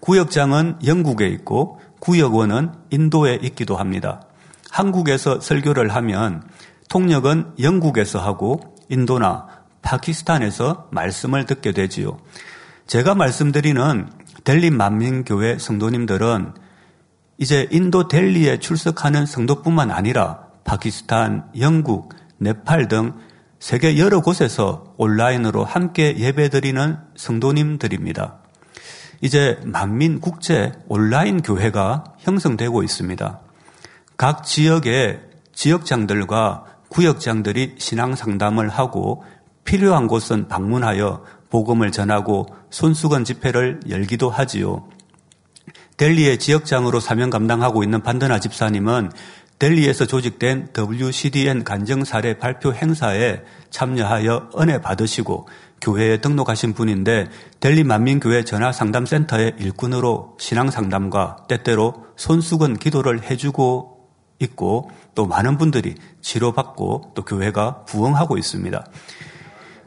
구역장은 0.00 0.78
영국에 0.86 1.26
있고 1.28 1.80
구역원은 2.00 2.72
인도에 2.90 3.38
있기도 3.42 3.76
합니다. 3.76 4.22
한국에서 4.70 5.40
설교를 5.40 5.88
하면 5.94 6.42
통역은 6.88 7.54
영국에서 7.60 8.18
하고 8.20 8.76
인도나 8.88 9.46
파키스탄에서 9.82 10.88
말씀을 10.90 11.46
듣게 11.46 11.72
되지요. 11.72 12.18
제가 12.88 13.14
말씀드리는 13.14 14.08
델리 14.44 14.70
만민교회 14.70 15.58
성도님들은 15.58 16.54
이제 17.36 17.68
인도 17.70 18.08
델리에 18.08 18.60
출석하는 18.60 19.26
성도뿐만 19.26 19.90
아니라 19.90 20.46
파키스탄, 20.64 21.50
영국, 21.60 22.14
네팔 22.38 22.88
등 22.88 23.12
세계 23.60 23.98
여러 23.98 24.22
곳에서 24.22 24.94
온라인으로 24.96 25.64
함께 25.64 26.16
예배드리는 26.16 26.96
성도님들입니다. 27.14 28.38
이제 29.20 29.60
만민 29.64 30.18
국제 30.18 30.72
온라인 30.88 31.42
교회가 31.42 32.04
형성되고 32.20 32.82
있습니다. 32.82 33.40
각 34.16 34.44
지역의 34.44 35.20
지역장들과 35.52 36.64
구역장들이 36.88 37.74
신앙 37.76 38.14
상담을 38.14 38.70
하고 38.70 39.24
필요한 39.64 40.06
곳은 40.06 40.48
방문하여 40.48 41.22
복음을 41.50 41.90
전하고 41.90 42.46
손수건 42.70 43.24
집회를 43.24 43.80
열기도 43.88 44.30
하지요. 44.30 44.88
델리의 45.96 46.38
지역장으로 46.38 47.00
사명 47.00 47.30
감당하고 47.30 47.82
있는 47.82 48.02
반드나 48.02 48.38
집사님은 48.38 49.10
델리에서 49.58 50.06
조직된 50.06 50.68
WCDN 50.76 51.64
간증 51.64 52.04
사례 52.04 52.38
발표 52.38 52.72
행사에 52.72 53.42
참여하여 53.70 54.50
은혜 54.60 54.80
받으시고 54.80 55.48
교회에 55.80 56.18
등록하신 56.20 56.74
분인데 56.74 57.28
델리 57.58 57.82
만민교회 57.82 58.44
전화 58.44 58.70
상담센터의 58.70 59.56
일꾼으로 59.58 60.36
신앙 60.38 60.70
상담과 60.70 61.46
때때로 61.48 62.06
손수건 62.16 62.78
기도를 62.78 63.28
해주고 63.28 63.98
있고 64.40 64.90
또 65.16 65.26
많은 65.26 65.58
분들이 65.58 65.96
치료받고 66.20 67.12
또 67.16 67.24
교회가 67.24 67.84
부흥하고 67.84 68.38
있습니다. 68.38 68.84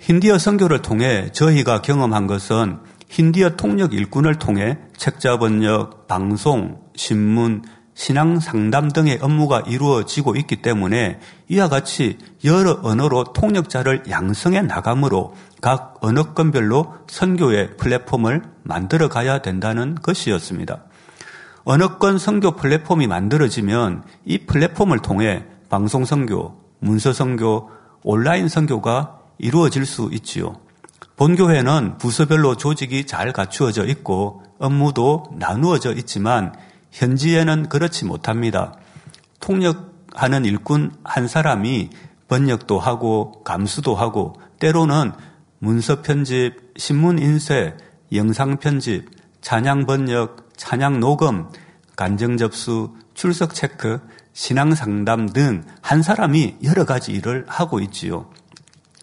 힌디어 0.02 0.40
선교를 0.40 0.82
통해 0.82 1.30
저희가 1.32 1.84
경험한 1.84 2.26
것은 2.26 2.80
힌디어 3.08 3.52
통역 3.52 3.94
일꾼을 3.94 4.40
통해 4.40 4.80
책자 4.98 5.38
번역, 5.38 6.08
방송, 6.08 6.82
신문, 6.96 7.62
신앙 7.94 8.40
상담 8.40 8.90
등의 8.90 9.20
업무가 9.22 9.60
이루어지고 9.60 10.36
있기 10.38 10.64
때문에 10.64 11.20
이와 11.50 11.70
같이 11.70 12.18
여러 12.44 12.80
언어로 12.82 13.26
통역자를 13.34 14.06
양성해 14.10 14.64
나가므로 14.64 15.36
각 15.62 16.00
언어권별로 16.02 16.96
선교의 17.06 17.78
플랫폼을 17.78 18.42
만들어 18.64 19.08
가야 19.08 19.44
된다는 19.44 19.94
것이었습니다. 19.94 20.84
언어권 21.64 22.18
선교 22.18 22.56
플랫폼이 22.56 23.06
만들어지면 23.06 24.04
이 24.26 24.40
플랫폼을 24.48 24.98
통해 25.04 25.46
방송 25.70 26.06
선교, 26.06 26.60
문서 26.80 27.14
선교, 27.14 27.70
온라인 28.02 28.48
선교가 28.48 29.21
이루어질 29.42 29.86
수 29.86 30.10
있지요. 30.14 30.56
본교회는 31.18 31.98
부서별로 31.98 32.56
조직이 32.56 33.06
잘 33.06 33.34
갖추어져 33.34 33.86
있고 33.88 34.44
업무도 34.60 35.32
나누어져 35.38 35.94
있지만 35.94 36.54
현지에는 36.92 37.68
그렇지 37.68 38.06
못합니다. 38.06 38.76
통역하는 39.40 40.46
일꾼 40.46 40.92
한 41.04 41.28
사람이 41.28 41.90
번역도 42.28 42.80
하고 42.80 43.44
감수도 43.44 43.96
하고 43.96 44.36
때로는 44.60 45.12
문서 45.60 46.02
편집, 46.02 46.74
신문 46.78 47.20
인쇄, 47.20 47.76
영상 48.14 48.58
편집, 48.58 49.10
찬양 49.42 49.86
번역, 49.86 50.50
찬양 50.56 51.00
녹음, 51.00 51.48
간정 51.96 52.38
접수, 52.38 52.94
출석 53.16 53.54
체크, 53.54 54.00
신앙 54.34 54.76
상담 54.76 55.28
등 55.28 55.64
한 55.92 56.02
사람이 56.02 56.60
여러 56.64 56.86
가지 56.86 57.12
일을 57.12 57.44
하고 57.50 57.82
있지요. 57.82 58.30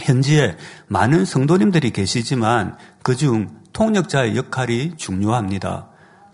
현지에 0.01 0.57
많은 0.87 1.25
성도님들이 1.25 1.91
계시지만 1.91 2.77
그중 3.03 3.49
통역자의 3.73 4.37
역할이 4.37 4.97
중요합니다. 4.97 5.89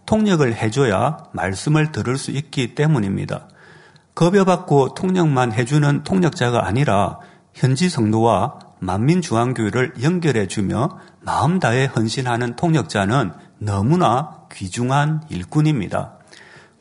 통역을 0.07 0.55
해줘야 0.55 1.18
말씀을 1.33 1.92
들을 1.92 2.16
수 2.16 2.31
있기 2.31 2.74
때문입니다. 2.74 3.48
급여받고 4.14 4.94
통역만 4.94 5.53
해주는 5.53 6.05
통역자가 6.05 6.66
아니라 6.66 7.18
현지 7.53 7.88
성도와 7.88 8.59
만민중앙교회를 8.81 9.94
연결해주며 10.03 10.98
마음 11.20 11.59
다해 11.59 11.87
헌신하는 11.87 12.57
통역자는 12.57 13.33
너무나 13.59 14.42
귀중한 14.53 15.22
일꾼입니다. 15.31 16.18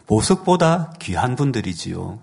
보석보다 0.05 0.93
귀한 0.99 1.35
분들이지요. 1.35 2.19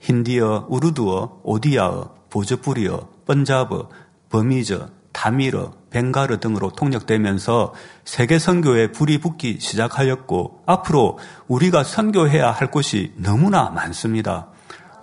힌디어, 0.00 0.66
우르드어, 0.68 1.40
오디아어, 1.44 2.14
보저프리어, 2.30 3.08
번자브, 3.28 3.88
버미저, 4.30 4.88
타미르, 5.12 5.70
벵가르 5.90 6.40
등으로 6.40 6.70
통역되면서 6.70 7.74
세계 8.04 8.38
선교에 8.38 8.90
불이 8.90 9.18
붙기 9.18 9.58
시작하였고 9.60 10.62
앞으로 10.66 11.18
우리가 11.46 11.84
선교해야 11.84 12.50
할 12.50 12.70
곳이 12.70 13.12
너무나 13.16 13.70
많습니다. 13.70 14.48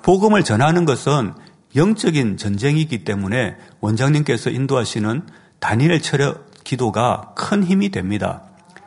복음을 0.04 0.44
전하는 0.44 0.86
것은 0.86 1.34
영적인 1.76 2.38
전쟁이기 2.38 3.04
때문에 3.04 3.58
원장님께서 3.80 4.50
인도하시는 4.50 5.28
다니엘 5.60 6.02
철학 6.02 6.50
기도가 6.64 7.34
큰 7.36 7.64
힘이 7.64 7.90
됩니다. 7.90 8.44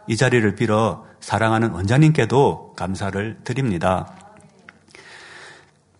이 0.09 0.17
자리를 0.17 0.55
빌어 0.57 1.05
사랑하는 1.21 1.71
원장님께도 1.71 2.75
감사를 2.77 3.39
드립니다. 3.45 4.15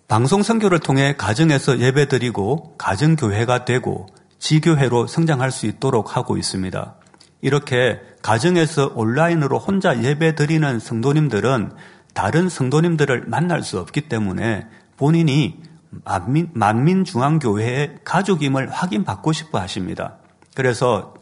방송 0.09 0.43
선교를 0.43 0.79
통해 0.79 1.15
가정에서 1.19 1.81
예배드리고 1.81 2.77
가정교회가 2.79 3.67
되고 3.67 4.07
지교회로 4.39 5.07
성장할 5.07 5.51
수 5.51 5.67
있도록 5.67 6.17
하고 6.17 6.39
있습니다. 6.39 6.95
이렇게 7.43 8.01
가정에서 8.23 8.93
온라인으로 8.95 9.59
혼자 9.59 10.03
예배 10.03 10.35
드리는 10.35 10.79
성도님들은 10.79 11.73
다른 12.15 12.49
성도님들을 12.49 13.25
만날 13.27 13.63
수 13.63 13.79
없기 13.79 14.09
때문에 14.09 14.67
본인이 14.97 15.61
만민, 15.91 16.49
만민중앙교회의 16.55 17.99
가족임을 18.03 18.71
확인받고 18.71 19.33
싶어 19.35 19.61
하십니다. 19.61 20.17
그래서 20.55 21.13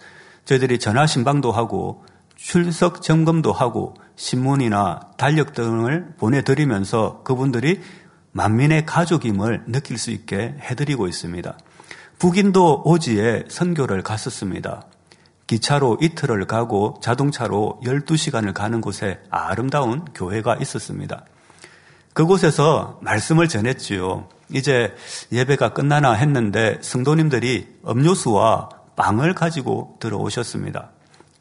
저희들이 0.45 0.79
전화 0.79 1.09
신방도 1.09 1.51
하고 1.51 2.05
출석 2.37 3.03
점검도 3.03 3.53
하고 3.53 3.95
신문이나 4.15 5.01
달력 5.17 5.55
등을 5.55 6.15
보내드리면서 6.19 7.23
그분들이 7.25 7.81
만민의 8.37 8.85
가족임을 8.85 9.65
느낄 9.67 9.97
수 9.97 10.11
있게 10.11 10.55
해드리고 10.61 11.09
있습니다. 11.09 11.57
북인도 12.19 12.83
오지에 12.85 13.45
선교를 13.49 14.03
갔었습니다. 14.03 14.83
기차로 15.47 15.99
이틀을 16.03 16.47
가고 16.47 16.99
자동차로 17.01 17.81
12시간을 17.83 18.53
가는 18.53 18.83
곳에 18.83 19.21
아름다운 19.31 20.05
교회가 20.15 20.57
있었습니다. 20.57 21.25
그곳에서 22.13 22.99
말씀을 23.01 23.49
전했지요. 23.49 24.29
이제 24.51 24.95
예배가 25.33 25.73
끝나나 25.73 26.13
했는데 26.13 26.79
성도님들이 26.83 27.69
음료수와 27.89 28.69
빵을 28.97 29.35
가지고 29.35 29.97
들어오셨습니다. 29.99 30.91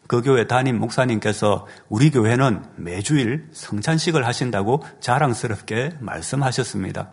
그 0.08 0.22
교회 0.22 0.46
담임 0.48 0.80
목사님께서 0.80 1.66
우리 1.90 2.12
교회는 2.12 2.64
매주일 2.76 3.48
성찬식을 3.52 4.26
하신다고 4.26 4.84
자랑스럽게 5.00 5.98
말씀하셨습니다. 6.00 7.10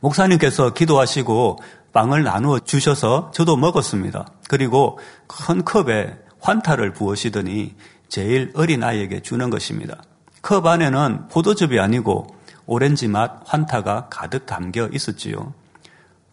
목사님께서 0.00 0.74
기도하시고 0.74 1.58
빵을 1.92 2.22
나누어 2.22 2.58
주셔서 2.60 3.30
저도 3.34 3.56
먹었습니다. 3.56 4.26
그리고 4.48 4.98
큰 5.26 5.64
컵에 5.64 6.16
환타를 6.40 6.92
부으시더니 6.92 7.74
제일 8.08 8.52
어린 8.54 8.82
아이에게 8.82 9.20
주는 9.20 9.50
것입니다. 9.50 10.02
컵 10.42 10.66
안에는 10.66 11.28
포도즙이 11.28 11.78
아니고 11.78 12.34
오렌지 12.66 13.08
맛 13.08 13.40
환타가 13.44 14.08
가득 14.10 14.46
담겨 14.46 14.88
있었지요. 14.92 15.52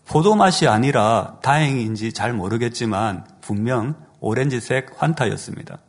포도 0.06 0.36
맛이 0.36 0.68
아니라 0.68 1.38
다행인지 1.42 2.14
잘 2.14 2.32
모르겠지만 2.32 3.26
분명 3.42 3.96
오렌지색 4.20 4.96
환타였습니다. 4.98 5.80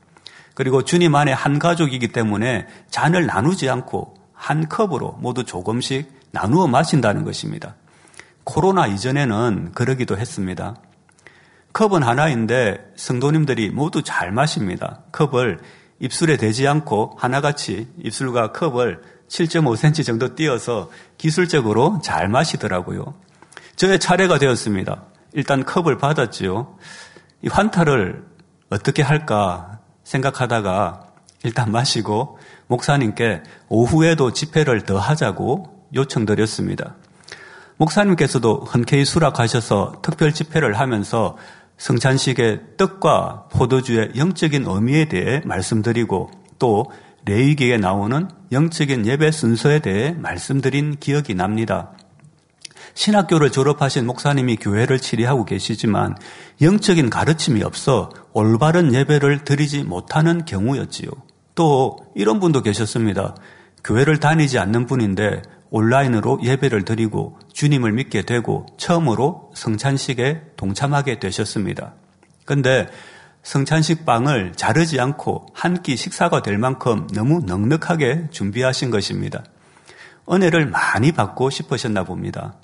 그리고 0.55 0.83
주님 0.83 1.15
안에 1.15 1.33
한 1.33 1.59
가족이기 1.59 2.09
때문에 2.09 2.67
잔을 2.91 3.27
나누지 3.27 3.69
않고 3.71 4.15
한 4.33 4.69
컵으로 4.69 5.19
모두 5.21 5.45
조금씩 5.45 6.13
나누어 6.31 6.67
마신다는 6.67 7.25
것입니다. 7.25 7.77
코로나 8.45 8.87
이전에는 8.87 9.73
그러기도 9.73 10.17
했습니다. 10.17 10.77
컵은 11.73 12.03
하나인데 12.03 12.93
성도님들이 12.97 13.71
모두 13.71 14.03
잘 14.03 14.33
마십니다. 14.33 15.03
컵을 15.13 15.61
입술에 16.01 16.37
대지 16.37 16.67
않고 16.67 17.17
하나같이 17.19 17.89
입술과 17.99 18.53
컵을 18.53 19.03
7.5cm 19.29 20.05
정도 20.05 20.35
띄어서 20.35 20.91
기술적으로 21.19 22.01
잘 22.03 22.29
마시더라고요. 22.29 23.15
저의 23.77 23.99
차례가 23.99 24.39
되었습니다. 24.39 25.05
일단 25.35 25.65
컵을 25.65 25.99
받았지요. 25.99 26.79
이 27.43 27.49
환타를 27.49 28.25
어떻게 28.71 29.03
할까 29.03 29.79
생각하다가 30.05 31.09
일단 31.45 31.71
마시고 31.71 32.39
목사님께 32.67 33.43
오후에도 33.69 34.33
집회를 34.33 34.83
더 34.83 34.99
하자고 34.99 35.87
요청드렸습니다. 35.95 36.97
목사님께서도 37.77 38.65
흔쾌히 38.67 39.05
수락하셔서 39.05 40.01
특별 40.03 40.35
집회를 40.35 40.79
하면서 40.79 41.37
성찬식의 41.79 42.77
떡과 42.77 43.49
포도주의 43.53 44.11
영적인 44.17 44.65
의미에 44.67 45.05
대해 45.07 45.41
말씀드리고 45.45 46.31
또 46.59 46.91
레위기에 47.25 47.77
나오는 47.77 48.29
영적인 48.51 49.07
예배 49.07 49.31
순서에 49.31 49.79
대해 49.79 50.13
말씀드린 50.19 50.97
기억이 50.99 51.35
납니다. 51.35 51.93
신학교를 52.99 53.53
졸업하신 53.53 54.07
목사님이 54.07 54.57
교회를 54.57 54.99
치리하고 54.99 55.45
계시지만 55.45 56.17
영적인 56.61 57.11
가르침이 57.11 57.63
없어 57.63 58.11
올바른 58.33 58.93
예배를 58.93 59.45
드리지 59.45 59.85
못하는 59.85 60.45
경우였지요. 60.45 61.09
또 61.55 61.97
이런 62.17 62.41
분도 62.41 62.61
계셨습니다. 62.61 63.37
교회를 63.85 64.19
다니지 64.19 64.59
않는 64.59 64.87
분인데 64.87 65.43
온라인으로 65.71 66.41
예배를 66.43 66.85
드리고 66.85 67.39
주님을 67.53 67.93
믿게 67.93 68.23
되고 68.23 68.67
처음으로 68.79 69.53
성찬식에 69.55 70.41
동참하게 70.57 71.21
되셨습니다. 71.21 71.95
근데 72.45 72.89
성찬식 73.45 74.07
빵을 74.07 74.55
자르지 74.57 74.99
않고 74.99 75.47
한 75.55 75.85
끼 75.85 75.95
식사가 75.95 76.43
될 76.43 76.59
만큼 76.59 77.07
너무 77.15 77.43
넉넉하게 77.47 78.31
준비하신 78.33 78.91
것입니다. 78.91 79.45
은혜를 80.29 80.67
많이 80.67 81.13
받고 81.13 81.49
싶으셨나 81.51 82.03
봅니다. 82.03 82.57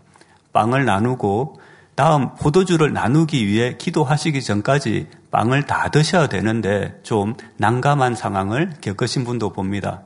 빵을 0.55 0.87
나누고 0.87 1.61
다음 1.95 2.35
포도주를 2.35 2.93
나누기 2.93 3.47
위해 3.47 3.77
기도하시기 3.77 4.41
전까지 4.43 5.09
빵을 5.31 5.65
다 5.67 5.91
드셔야 5.91 6.29
되는데 6.29 6.99
좀 7.03 7.35
난감한 7.59 8.15
상황을 8.15 8.73
겪으신 8.81 9.25
분도 9.25 9.53
봅니다. 9.53 10.03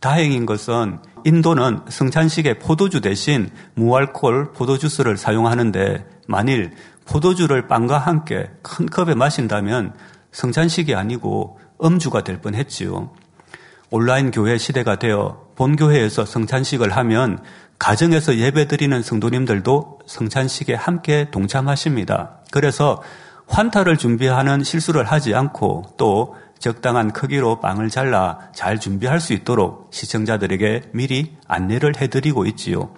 다행인 0.00 0.44
것은 0.44 0.98
인도는 1.24 1.80
성찬식에 1.88 2.58
포도주 2.58 3.00
대신 3.00 3.50
무알콜 3.74 4.52
포도주스를 4.52 5.16
사용하는데 5.16 6.04
만일 6.26 6.72
포도주를 7.06 7.66
빵과 7.66 7.98
함께 7.98 8.50
큰 8.62 8.86
컵에 8.86 9.14
마신다면 9.14 9.94
성찬식이 10.32 10.94
아니고 10.94 11.58
음주가 11.82 12.24
될 12.24 12.40
뻔했지요. 12.40 13.10
온라인 13.90 14.30
교회 14.30 14.58
시대가 14.58 14.96
되어 14.96 15.45
본교회에서 15.56 16.24
성찬식을 16.24 16.96
하면 16.96 17.38
가정에서 17.78 18.36
예배드리는 18.36 19.02
성도님들도 19.02 20.00
성찬식에 20.06 20.74
함께 20.74 21.28
동참하십니다. 21.30 22.38
그래서 22.50 23.02
환타를 23.48 23.96
준비하는 23.96 24.64
실수를 24.64 25.04
하지 25.04 25.34
않고 25.34 25.94
또 25.96 26.36
적당한 26.58 27.12
크기로 27.12 27.60
빵을 27.60 27.90
잘라 27.90 28.38
잘 28.54 28.80
준비할 28.80 29.20
수 29.20 29.32
있도록 29.34 29.88
시청자들에게 29.92 30.90
미리 30.92 31.36
안내를 31.46 32.00
해드리고 32.00 32.46
있지요. 32.46 32.94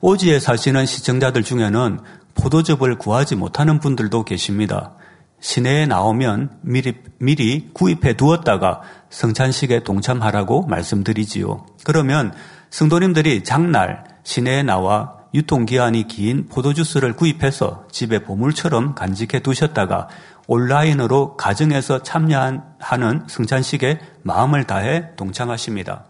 오지에 0.00 0.40
사시는 0.40 0.86
시청자들 0.86 1.44
중에는 1.44 2.00
포도즙을 2.34 2.96
구하지 2.96 3.36
못하는 3.36 3.78
분들도 3.80 4.24
계십니다. 4.24 4.92
시내에 5.40 5.86
나오면 5.86 6.58
미리, 6.60 6.94
미리 7.18 7.70
구입해 7.72 8.14
두었다가 8.14 8.82
성찬식에 9.08 9.82
동참하라고 9.82 10.66
말씀드리지요. 10.66 11.66
그러면 11.84 12.32
성도님들이 12.70 13.42
장날 13.42 14.04
시내에 14.22 14.62
나와 14.62 15.16
유통기한이 15.32 16.08
긴 16.08 16.46
포도주스를 16.48 17.14
구입해서 17.14 17.86
집에 17.90 18.20
보물처럼 18.20 18.94
간직해 18.94 19.40
두셨다가 19.40 20.08
온라인으로 20.46 21.36
가정에서 21.36 22.02
참여하는 22.02 23.24
성찬식에 23.28 24.00
마음을 24.22 24.64
다해 24.64 25.14
동참하십니다. 25.16 26.04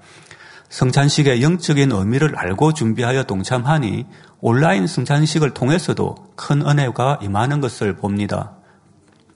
성찬식의 0.71 1.43
영적인 1.43 1.93
의미를 1.93 2.39
알고 2.39 2.73
준비하여 2.73 3.25
동참하니 3.25 4.07
온라인 4.41 4.87
성찬식을 4.87 5.51
통해서도 5.53 6.15
큰 6.37 6.67
은혜가 6.67 7.19
임하는 7.23 7.61
것을 7.61 7.97
봅니다. 7.97 8.60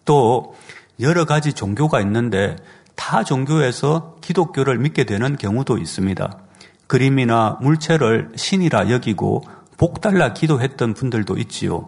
또 0.04 0.54
여러 1.00 1.24
가지 1.24 1.52
종교가 1.52 2.00
있는데 2.00 2.56
타 2.94 3.24
종교에서 3.24 4.16
기독교를 4.20 4.78
믿게 4.78 5.04
되는 5.04 5.36
경우도 5.36 5.78
있습니다. 5.78 6.38
그림이나 6.86 7.58
물체를 7.60 8.30
신이라 8.36 8.90
여기고 8.90 9.42
복달라 9.76 10.32
기도했던 10.32 10.94
분들도 10.94 11.36
있지요. 11.38 11.86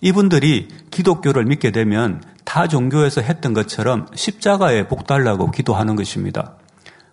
이분들이 0.00 0.68
기독교를 0.90 1.44
믿게 1.44 1.70
되면 1.70 2.22
타 2.44 2.68
종교에서 2.68 3.20
했던 3.20 3.52
것처럼 3.54 4.06
십자가에 4.14 4.88
복달라고 4.88 5.50
기도하는 5.50 5.96
것입니다. 5.96 6.54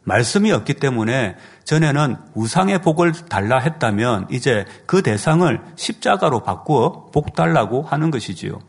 말씀이 0.04 0.52
없기 0.52 0.76
때문에 0.76 1.36
전에는 1.64 2.18
우상의 2.34 2.82
복을 2.82 3.14
달라 3.14 3.60
했다면 3.60 4.28
이제 4.30 4.66
그 4.86 5.02
대상을 5.02 5.62
십자가로 5.76 6.42
바꾸어 6.42 7.10
복 7.12 7.36
달라고 7.36 7.84
하는 7.84 8.12
것이지요. 8.12 8.60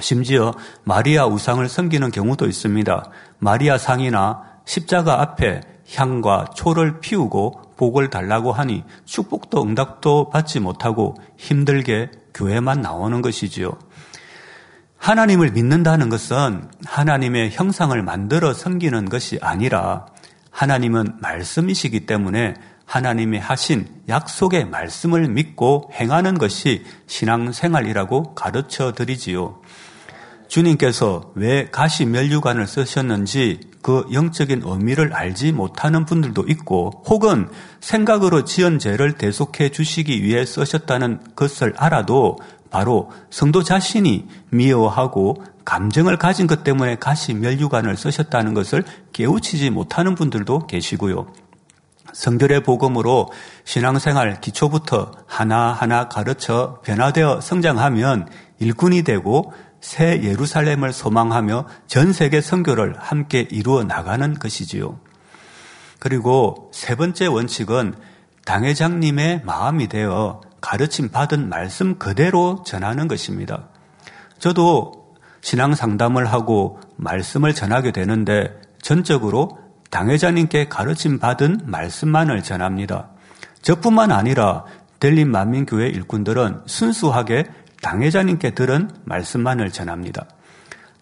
심지어 0.00 0.52
마리아 0.84 1.26
우상을 1.26 1.68
섬기는 1.68 2.10
경우도 2.10 2.46
있습니다. 2.46 3.10
마리아 3.38 3.78
상이나 3.78 4.42
십자가 4.64 5.20
앞에 5.20 5.60
향과 5.94 6.50
초를 6.54 7.00
피우고 7.00 7.74
복을 7.76 8.10
달라고 8.10 8.52
하니 8.52 8.84
축복도 9.04 9.62
응답도 9.62 10.30
받지 10.30 10.60
못하고 10.60 11.16
힘들게 11.36 12.10
교회만 12.34 12.80
나오는 12.80 13.22
것이지요. 13.22 13.72
하나님을 14.98 15.52
믿는다는 15.52 16.10
것은 16.10 16.68
하나님의 16.84 17.50
형상을 17.50 18.00
만들어 18.02 18.52
섬기는 18.52 19.08
것이 19.08 19.38
아니라 19.40 20.06
하나님은 20.50 21.16
말씀이시기 21.20 22.06
때문에 22.06 22.54
하나님이 22.84 23.38
하신 23.38 23.86
약속의 24.08 24.66
말씀을 24.66 25.28
믿고 25.28 25.90
행하는 25.94 26.36
것이 26.36 26.84
신앙생활이라고 27.06 28.34
가르쳐 28.34 28.92
드리지요. 28.92 29.60
주님께서 30.50 31.30
왜 31.36 31.68
가시 31.70 32.04
멸류관을 32.04 32.66
쓰셨는지 32.66 33.60
그 33.82 34.04
영적인 34.12 34.62
의미를 34.64 35.14
알지 35.14 35.52
못하는 35.52 36.04
분들도 36.04 36.44
있고 36.48 37.04
혹은 37.06 37.48
생각으로 37.80 38.44
지은 38.44 38.80
죄를 38.80 39.12
대속해 39.12 39.68
주시기 39.70 40.24
위해 40.24 40.44
쓰셨다는 40.44 41.20
것을 41.36 41.72
알아도 41.76 42.38
바로 42.68 43.12
성도 43.30 43.62
자신이 43.62 44.26
미워하고 44.50 45.42
감정을 45.64 46.16
가진 46.18 46.48
것 46.48 46.64
때문에 46.64 46.96
가시 46.96 47.32
멸류관을 47.32 47.96
쓰셨다는 47.96 48.52
것을 48.52 48.82
깨우치지 49.12 49.70
못하는 49.70 50.16
분들도 50.16 50.66
계시고요. 50.66 51.32
성결의 52.12 52.64
복음으로 52.64 53.30
신앙생활 53.64 54.40
기초부터 54.40 55.12
하나하나 55.26 56.08
가르쳐 56.08 56.80
변화되어 56.84 57.40
성장하면 57.40 58.28
일꾼이 58.58 59.04
되고 59.04 59.52
새 59.80 60.22
예루살렘을 60.22 60.92
소망하며 60.92 61.66
전 61.86 62.12
세계 62.12 62.40
선교를 62.40 62.96
함께 62.98 63.46
이루어 63.50 63.84
나가는 63.84 64.38
것이지요. 64.38 64.98
그리고 65.98 66.70
세 66.72 66.94
번째 66.94 67.26
원칙은 67.26 67.94
당회장님의 68.44 69.42
마음이 69.44 69.88
되어 69.88 70.40
가르침 70.60 71.08
받은 71.08 71.48
말씀 71.48 71.98
그대로 71.98 72.62
전하는 72.66 73.08
것입니다. 73.08 73.68
저도 74.38 75.14
신앙 75.40 75.74
상담을 75.74 76.26
하고 76.26 76.80
말씀을 76.96 77.54
전하게 77.54 77.92
되는데 77.92 78.60
전적으로 78.82 79.58
당회자님께 79.90 80.68
가르침 80.68 81.18
받은 81.18 81.62
말씀만을 81.64 82.42
전합니다. 82.42 83.10
저뿐만 83.62 84.12
아니라 84.12 84.64
델린 85.00 85.30
만민교회 85.30 85.88
일꾼들은 85.88 86.62
순수하게 86.66 87.46
당회자님께 87.82 88.50
들은 88.50 88.90
말씀만을 89.04 89.70
전합니다. 89.70 90.26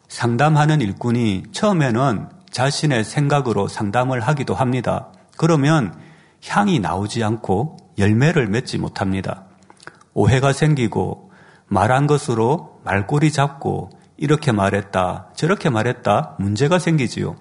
상담하는 0.08 0.80
일꾼이 0.80 1.44
처음에는 1.52 2.28
자신의 2.50 3.04
생각으로 3.04 3.68
상담을 3.68 4.20
하기도 4.20 4.54
합니다. 4.54 5.08
그러면 5.36 5.94
향이 6.46 6.80
나오지 6.80 7.22
않고 7.22 7.76
열매를 7.98 8.48
맺지 8.48 8.78
못합니다. 8.78 9.44
오해가 10.14 10.52
생기고 10.52 11.30
말한 11.66 12.06
것으로 12.06 12.80
말꼬리 12.84 13.30
잡고 13.30 13.90
이렇게 14.16 14.50
말했다, 14.50 15.28
저렇게 15.36 15.70
말했다, 15.70 16.36
문제가 16.38 16.78
생기지요. 16.78 17.36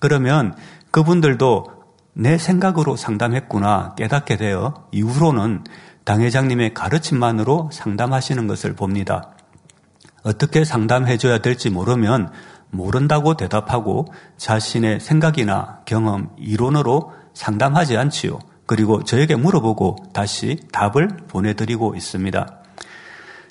그러면 0.00 0.54
그분들도 0.90 1.78
내 2.14 2.38
생각으로 2.38 2.96
상담했구나 2.96 3.94
깨닫게 3.96 4.36
되어 4.36 4.88
이후로는 4.90 5.62
당회장님의 6.08 6.72
가르침만으로 6.72 7.68
상담하시는 7.70 8.46
것을 8.46 8.74
봅니다. 8.74 9.32
어떻게 10.22 10.64
상담해줘야 10.64 11.38
될지 11.38 11.68
모르면 11.68 12.30
모른다고 12.70 13.36
대답하고 13.36 14.06
자신의 14.38 15.00
생각이나 15.00 15.80
경험, 15.84 16.30
이론으로 16.38 17.12
상담하지 17.34 17.98
않지요. 17.98 18.38
그리고 18.64 19.04
저에게 19.04 19.36
물어보고 19.36 19.96
다시 20.14 20.58
답을 20.72 21.08
보내드리고 21.28 21.94
있습니다. 21.94 22.62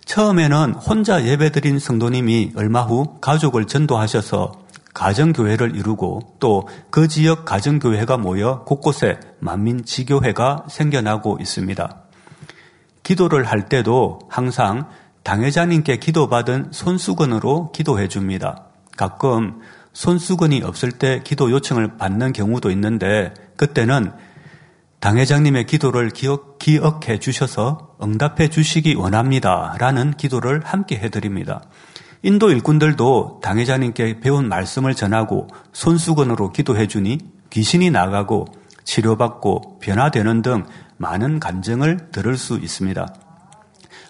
처음에는 0.06 0.74
혼자 0.74 1.24
예배드린 1.24 1.78
성도님이 1.78 2.54
얼마 2.56 2.82
후 2.82 3.20
가족을 3.22 3.66
전도하셔서 3.68 4.54
가정교회를 4.96 5.76
이루고 5.76 6.38
또 6.40 6.66
그 6.90 7.08
지역 7.08 7.46
가정교회가 7.46 8.18
모여 8.18 8.64
곳곳에 8.64 9.20
만민지교회가 9.42 10.66
생겨나고 10.70 11.38
있습니다. 11.40 12.07
기도를 13.08 13.46
할 13.46 13.70
때도 13.70 14.20
항상 14.28 14.90
당회자님께 15.24 15.96
기도받은 15.96 16.72
손수건으로 16.72 17.72
기도해 17.72 18.10
줍니다. 18.10 18.66
가끔 18.98 19.62
손수건이 19.94 20.62
없을 20.62 20.92
때 20.92 21.22
기도 21.24 21.50
요청을 21.50 21.96
받는 21.96 22.34
경우도 22.34 22.70
있는데 22.72 23.34
그때는 23.56 24.12
당회장님의 25.00 25.68
기도를 25.68 26.10
기억, 26.10 26.60
기억해 26.60 27.20
주셔서 27.20 27.96
응답해 28.04 28.50
주시기 28.50 28.96
원합니다. 28.96 29.78
라는 29.80 30.12
기도를 30.12 30.62
함께 30.66 30.98
해드립니다. 30.98 31.62
인도 32.24 32.52
일꾼들도 32.52 33.40
당회자님께 33.42 34.20
배운 34.20 34.50
말씀을 34.50 34.96
전하고 34.96 35.48
손수건으로 35.72 36.52
기도해 36.52 36.88
주니 36.88 37.20
귀신이 37.52 37.90
나가고 37.90 38.48
치료받고 38.84 39.80
변화되는 39.80 40.42
등 40.42 40.66
많은 40.98 41.40
간증을 41.40 42.12
들을 42.12 42.38
수 42.38 42.58
있습니다. 42.58 43.08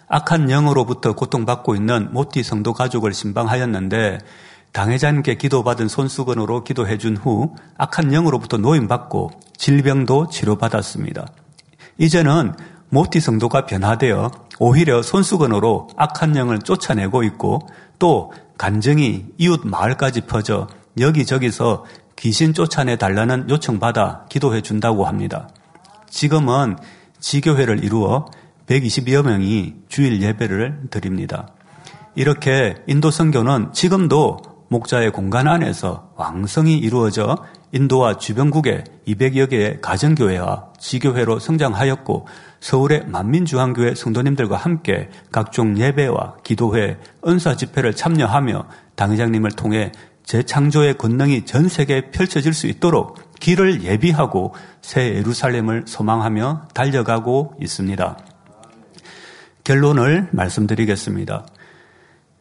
악한 0.09 0.49
영으로부터 0.49 1.13
고통받고 1.13 1.75
있는 1.75 2.09
모티 2.13 2.43
성도 2.43 2.73
가족을 2.73 3.13
신방하였는데 3.13 4.19
당회자님께 4.71 5.35
기도받은 5.35 5.87
손수건으로 5.87 6.63
기도해 6.63 6.97
준 6.97 7.17
후 7.17 7.55
악한 7.77 8.13
영으로부터 8.13 8.57
노임받고 8.57 9.31
질병도 9.57 10.27
치료받았습니다. 10.27 11.25
이제는 11.97 12.53
모티 12.89 13.19
성도가 13.19 13.65
변화되어 13.65 14.31
오히려 14.59 15.01
손수건으로 15.01 15.89
악한 15.97 16.35
영을 16.37 16.59
쫓아내고 16.59 17.23
있고 17.23 17.67
또 17.99 18.31
간증이 18.57 19.25
이웃 19.37 19.61
마을까지 19.65 20.21
퍼져 20.21 20.67
여기저기서 20.99 21.85
귀신 22.15 22.53
쫓아내 22.53 22.95
달라는 22.95 23.49
요청받아 23.49 24.25
기도해 24.29 24.61
준다고 24.61 25.05
합니다. 25.05 25.49
지금은 26.09 26.77
지교회를 27.19 27.83
이루어 27.83 28.25
120여 28.67 29.25
명이 29.25 29.75
주일 29.87 30.21
예배를 30.21 30.89
드립니다. 30.89 31.47
이렇게 32.15 32.75
인도 32.87 33.11
선교는 33.11 33.73
지금도 33.73 34.39
목자의 34.69 35.11
공간 35.11 35.47
안에서 35.47 36.11
왕성히 36.15 36.77
이루어져 36.77 37.37
인도와 37.71 38.17
주변국의 38.17 38.83
200여 39.07 39.49
개의 39.49 39.81
가정교회와 39.81 40.73
지교회로 40.79 41.39
성장하였고 41.39 42.27
서울의 42.59 43.05
만민주한교회 43.07 43.95
성도님들과 43.95 44.57
함께 44.57 45.09
각종 45.31 45.77
예배와 45.77 46.37
기도회, 46.43 46.97
은사 47.25 47.55
집회를 47.55 47.93
참여하며 47.93 48.67
당회장님을 48.95 49.51
통해 49.51 49.91
재창조의 50.27 50.97
권능이 50.97 51.45
전 51.45 51.69
세계에 51.69 52.11
펼쳐질 52.11 52.53
수 52.53 52.67
있도록 52.67 53.17
길을 53.39 53.83
예비하고 53.83 54.53
새 54.81 55.15
예루살렘을 55.15 55.85
소망하며 55.87 56.67
달려가고 56.73 57.55
있습니다. 57.61 58.17
결론을 59.63 60.27
말씀드리겠습니다. 60.31 61.47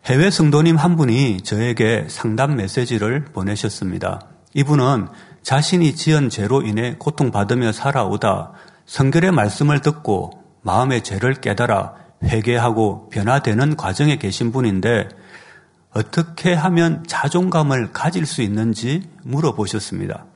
해외 0.07 0.31
성도님 0.31 0.77
한 0.77 0.97
분이 0.97 1.43
저에게 1.43 2.07
상담 2.09 2.57
메시지를 2.57 3.25
보내셨습니다. 3.27 4.21
이분은 4.55 5.07
자신이 5.43 5.95
지은 5.95 6.29
죄로 6.29 6.63
인해 6.63 6.97
고통받으며 6.99 7.71
살아오다 7.71 8.53
성결의 8.87 9.31
말씀을 9.31 9.81
듣고 9.81 10.43
마음의 10.63 11.05
죄를 11.05 11.35
깨달아 11.35 11.95
회개하고 12.25 13.11
변화되는 13.11 13.77
과정에 13.77 14.17
계신 14.17 14.51
분인데 14.51 15.09
어떻게 15.97 16.53
하면 16.53 17.05
자존감을 17.07 17.93
가질 17.93 18.27
수 18.27 18.43
있는지 18.43 19.09
물어보셨습니다. 19.23 20.27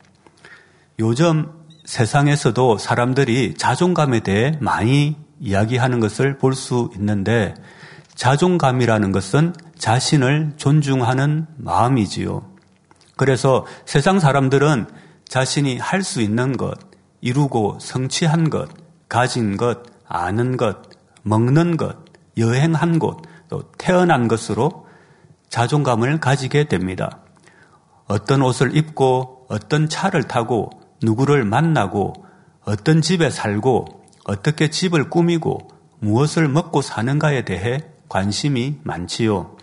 요즘 0.99 1.51
세상에서도 1.85 2.79
사람들이 2.79 3.55
자존감에 3.55 4.21
대해 4.21 4.57
많이 4.61 5.19
이야기하는 5.39 6.01
것을 6.01 6.39
볼 6.39 6.55
수 6.55 6.91
있는데 6.97 7.55
자존감이라는 8.15 9.13
것은 9.13 9.55
자신을 9.77 10.53
존중하는 10.57 11.47
마음이지요. 11.59 12.43
그래서 13.19 13.67
세상 13.85 14.19
사람들은 14.19 14.87
자신이 15.29 15.77
할 15.77 16.03
수 16.03 16.23
있는 16.23 16.57
것, 16.57 16.79
이루고 17.21 17.77
성취한 17.81 18.49
것, 18.49 18.71
가진 19.11 19.59
것, 19.59 19.83
아는 20.09 20.57
것, 20.57 20.79
먹는 21.23 21.77
것, 21.77 21.99
여행한 22.39 22.99
곳, 22.99 23.21
또 23.51 23.63
태어난 23.77 24.27
것으로 24.27 24.89
자존감을 25.51 26.21
가지게 26.21 26.65
됩니다. 26.65 27.19
어떤 28.07 28.43
옷을 28.43 28.77
입고 28.77 29.47
어떤 29.49 29.89
차를 29.89 30.25
타고 30.25 30.71
누구를 31.03 31.45
만나고 31.45 32.15
어떤 32.65 33.03
집에 33.03 33.31
살고 33.31 34.05
어떻게 34.25 34.71
집을 34.71 35.11
꾸미고 35.11 35.69
무엇을 35.99 36.49
먹고 36.49 36.83
사는가에 36.83 37.45
대해 37.45 37.85
관심이 38.09 38.79
많지요. 38.85 39.57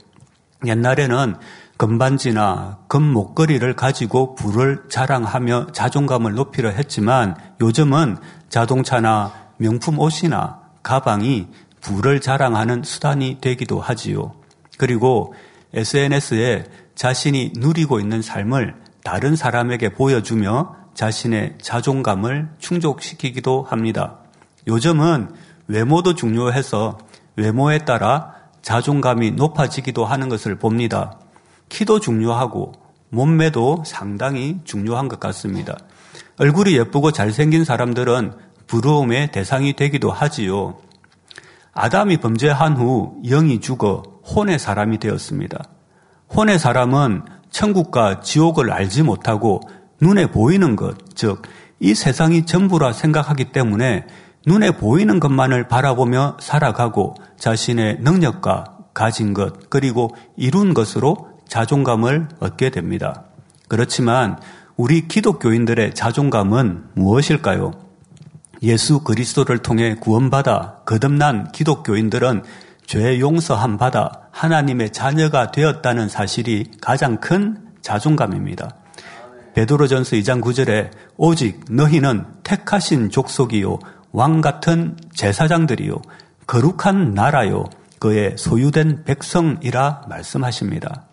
옛날에는 0.65 1.35
금반지나 1.77 2.79
금 2.87 3.03
목걸이를 3.03 3.75
가지고 3.75 4.35
부를 4.35 4.83
자랑하며 4.89 5.67
자존감을 5.71 6.33
높이려 6.33 6.69
했지만 6.69 7.35
요즘은 7.61 8.17
자동차나 8.49 9.31
명품 9.57 9.99
옷이나 9.99 10.61
가방이 10.81 11.47
부를 11.81 12.19
자랑하는 12.19 12.83
수단이 12.83 13.37
되기도 13.39 13.79
하지요. 13.79 14.33
그리고 14.77 15.33
SNS에 15.73 16.65
자신이 16.95 17.53
누리고 17.57 17.99
있는 17.99 18.21
삶을 18.21 18.75
다른 19.03 19.35
사람에게 19.35 19.89
보여주며 19.89 20.75
자신의 20.93 21.57
자존감을 21.61 22.49
충족시키기도 22.57 23.63
합니다. 23.63 24.17
요즘은 24.67 25.29
외모도 25.67 26.15
중요해서 26.15 26.97
외모에 27.35 27.79
따라 27.79 28.33
자존감이 28.61 29.31
높아지기도 29.31 30.05
하는 30.05 30.27
것을 30.27 30.57
봅니다. 30.57 31.19
키도 31.69 31.99
중요하고 31.99 32.73
몸매도 33.09 33.83
상당히 33.85 34.59
중요한 34.63 35.07
것 35.07 35.19
같습니다. 35.19 35.77
얼굴이 36.39 36.77
예쁘고 36.77 37.11
잘생긴 37.11 37.63
사람들은 37.63 38.33
부러움의 38.67 39.31
대상이 39.31 39.73
되기도 39.73 40.11
하지요. 40.11 40.77
아담이 41.73 42.17
범죄한 42.17 42.75
후 42.75 43.21
영이 43.23 43.61
죽어 43.61 44.03
혼의 44.35 44.59
사람이 44.59 44.99
되었습니다. 44.99 45.63
혼의 46.35 46.59
사람은 46.59 47.23
천국과 47.49 48.19
지옥을 48.21 48.71
알지 48.71 49.03
못하고 49.03 49.61
눈에 50.01 50.27
보이는 50.27 50.75
것, 50.75 50.97
즉, 51.15 51.41
이 51.79 51.93
세상이 51.93 52.45
전부라 52.45 52.93
생각하기 52.93 53.51
때문에 53.51 54.05
눈에 54.45 54.71
보이는 54.71 55.19
것만을 55.19 55.67
바라보며 55.67 56.37
살아가고 56.39 57.15
자신의 57.37 57.99
능력과 58.01 58.77
가진 58.93 59.33
것, 59.33 59.69
그리고 59.69 60.15
이룬 60.35 60.73
것으로 60.73 61.29
자존감을 61.47 62.29
얻게 62.39 62.69
됩니다. 62.69 63.23
그렇지만 63.67 64.37
우리 64.75 65.07
기독교인들의 65.07 65.93
자존감은 65.93 66.85
무엇일까요? 66.93 67.71
예수 68.63 69.01
그리스도를 69.01 69.59
통해 69.59 69.95
구원받아 69.95 70.81
거듭난 70.85 71.51
기독교인들은 71.51 72.43
죄 72.87 73.19
용서함 73.19 73.77
받아 73.77 74.29
하나님의 74.31 74.91
자녀가 74.91 75.51
되었다는 75.51 76.07
사실이 76.07 76.71
가장 76.81 77.17
큰 77.17 77.67
자존감입니다. 77.81 78.69
베드로전서 79.53 80.15
2장 80.15 80.41
9절에 80.41 80.89
오직 81.17 81.65
너희는 81.69 82.25
택하신 82.43 83.09
족속이요 83.09 83.79
왕 84.13 84.39
같은 84.39 84.95
제사장들이요 85.13 85.97
거룩한 86.47 87.13
나라요 87.13 87.65
그의 87.99 88.35
소유된 88.37 89.03
백성이라 89.03 90.03
말씀하십니다. 90.07 91.07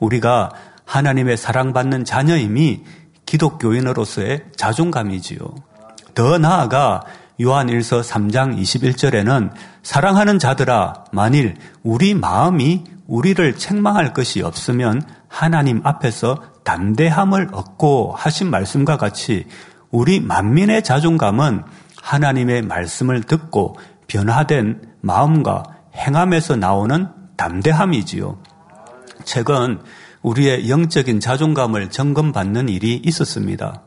우리가 0.00 0.50
하나님의 0.84 1.36
사랑받는 1.36 2.04
자녀임이 2.04 2.82
기독교인으로서의 3.26 4.46
자존감이지요. 4.56 5.38
더 6.14 6.38
나아가 6.38 7.02
요한일서 7.40 8.00
3장 8.00 8.58
21절에는 8.60 9.50
사랑하는 9.82 10.38
자들아 10.38 11.04
만일 11.12 11.56
우리 11.82 12.14
마음이 12.14 12.84
우리를 13.06 13.56
책망할 13.56 14.12
것이 14.12 14.42
없으면 14.42 15.02
하나님 15.28 15.80
앞에서 15.84 16.42
담대함을 16.64 17.48
얻고 17.52 18.14
하신 18.16 18.50
말씀과 18.50 18.96
같이 18.96 19.46
우리 19.90 20.20
만민의 20.20 20.82
자존감은 20.84 21.62
하나님의 22.00 22.62
말씀을 22.62 23.22
듣고 23.22 23.76
변화된 24.06 24.82
마음과 25.00 25.62
행함에서 25.94 26.56
나오는 26.56 27.08
담대함이지요. 27.36 28.38
최근 29.24 29.80
우리의 30.22 30.70
영적인 30.70 31.20
자존감을 31.20 31.90
점검받는 31.90 32.68
일이 32.68 32.96
있었습니다. 33.04 33.82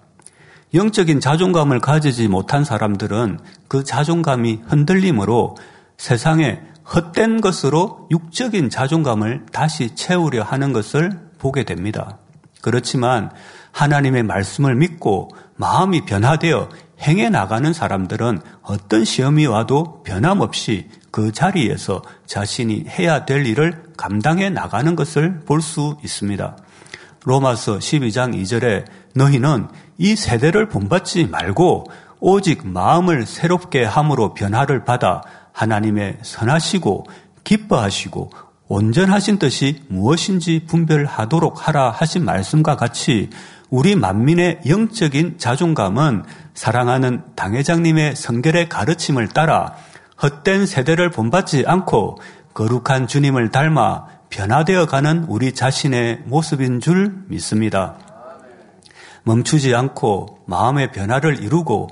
영적인 0.76 1.22
자존감을 1.22 1.80
가지지 1.80 2.28
못한 2.28 2.66
사람들은 2.66 3.40
그 3.68 3.84
자존감이 3.84 4.60
흔들림으로 4.68 5.56
세상에 5.98 6.60
헛된 6.94 7.40
것으로 7.42 8.08
육적인 8.12 8.70
자존감을 8.70 9.46
다시 9.52 9.96
채우려 9.96 10.44
하는 10.44 10.74
것을 10.74 11.18
보게 11.40 11.64
됩니다. 11.64 12.18
그렇지만 12.62 13.32
하나님의 13.72 14.24
말씀을 14.24 14.76
믿고 14.76 15.30
마음이 15.56 16.06
변화되어 16.06 16.70
행해 17.02 17.30
나가는 17.30 17.72
사람들은 17.72 18.42
어떤 18.62 19.06
시험이 19.06 19.46
와도 19.46 20.04
변함없이 20.04 20.90
그 21.12 21.32
자리에서 21.32 22.02
자신이 22.26 22.86
해야 22.88 23.26
될 23.26 23.46
일을 23.46 23.84
감당해 23.96 24.50
나가는 24.50 24.96
것을 24.96 25.40
볼 25.46 25.62
수 25.62 25.98
있습니다. 26.04 26.58
로마서 27.26 27.80
12장 27.80 28.34
2절에 28.34 28.86
너희는 29.16 29.68
이 29.98 30.16
세대를 30.16 30.70
본받지 30.70 31.26
말고 31.26 31.86
오직 32.20 32.68
마음을 32.68 33.26
새롭게 33.26 33.84
함으로 33.84 34.34
변화를 34.34 34.86
받아 34.86 35.22
하나님의 35.52 36.20
선하시고 36.22 37.06
기뻐하시고 37.44 38.32
온전하신 38.68 39.38
뜻이 39.38 39.84
무엇인지 39.90 40.66
분별하도록 40.68 41.68
하라 41.68 41.92
하신 41.92 42.26
말씀과 42.26 42.78
같이 42.78 43.30
우리 43.70 43.96
만민의 43.96 44.62
영적인 44.68 45.38
자존감은 45.38 46.24
사랑하는 46.54 47.24
당회장님의 47.36 48.16
성결의 48.16 48.70
가르침을 48.70 49.28
따라 49.30 49.76
헛된 50.22 50.66
세대를 50.66 51.10
본받지 51.10 51.64
않고 51.68 52.20
거룩한 52.54 53.08
주님을 53.08 53.50
닮아 53.52 54.14
변화되어 54.36 54.86
가는 54.86 55.24
우리 55.30 55.54
자신의 55.54 56.24
모습인 56.26 56.82
줄 56.82 57.24
믿습니다. 57.30 57.98
멈추지 59.24 59.74
않고 59.74 60.40
마음의 60.46 60.92
변화를 60.92 61.42
이루고 61.42 61.88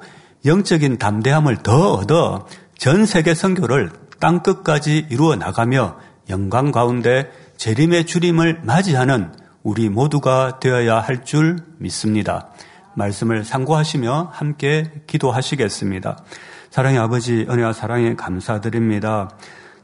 영적인 0.46 0.98
담대함을 0.98 1.64
더 1.64 1.94
얻어 1.94 2.46
전 2.78 3.06
세계 3.06 3.34
선교를 3.34 3.92
땅 4.20 4.44
끝까지 4.44 5.08
이루어 5.10 5.38
나가며 5.38 5.96
영광 6.30 6.74
가운데 6.74 7.32
재림의 7.56 8.06
주림을 8.06 8.60
맞이하는 8.64 9.32
우리 9.64 9.88
모두가 9.88 10.60
되어야 10.60 11.00
할 11.00 11.24
줄 11.24 11.60
믿습니다. 11.78 12.50
말씀을 12.96 13.46
상고하시며 13.46 14.32
함께 14.34 14.92
기도하시겠습니다. 15.08 16.18
사랑의 16.72 17.00
아버지 17.00 17.46
은혜와 17.50 17.72
사랑에 17.72 18.16
감사드립니다. 18.16 19.30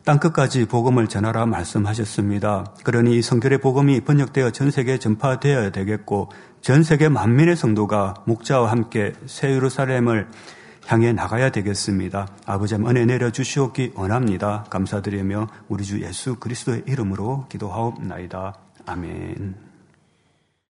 땅끝까지 0.10 0.66
복음을 0.66 1.06
전하라 1.06 1.46
말씀하셨습니다. 1.46 2.74
그러니 2.84 3.20
이 3.20 3.22
성결의 3.22 3.60
복음이 3.60 4.02
번역되어 4.02 4.50
전 4.50 4.72
세계에 4.72 4.98
전파되어야 4.98 5.70
되겠고 5.70 6.32
전 6.62 6.82
세계 6.82 7.10
만민의 7.10 7.56
성도가 7.56 8.16
목자와 8.26 8.72
함께 8.72 9.14
새 9.28 9.52
예루살렘을 9.52 10.28
향해 10.88 11.14
나가야 11.14 11.52
되겠습니다. 11.52 12.28
아버지 12.48 12.74
은혜 12.74 13.06
내려 13.06 13.30
주시옵기 13.30 13.92
원합니다. 13.94 14.66
감사드리며 14.72 15.48
우리 15.68 15.84
주 15.84 16.02
예수 16.02 16.38
그리스도의 16.38 16.86
이름으로 16.88 17.46
기도하옵나이다. 17.48 18.56
아멘. 18.88 19.69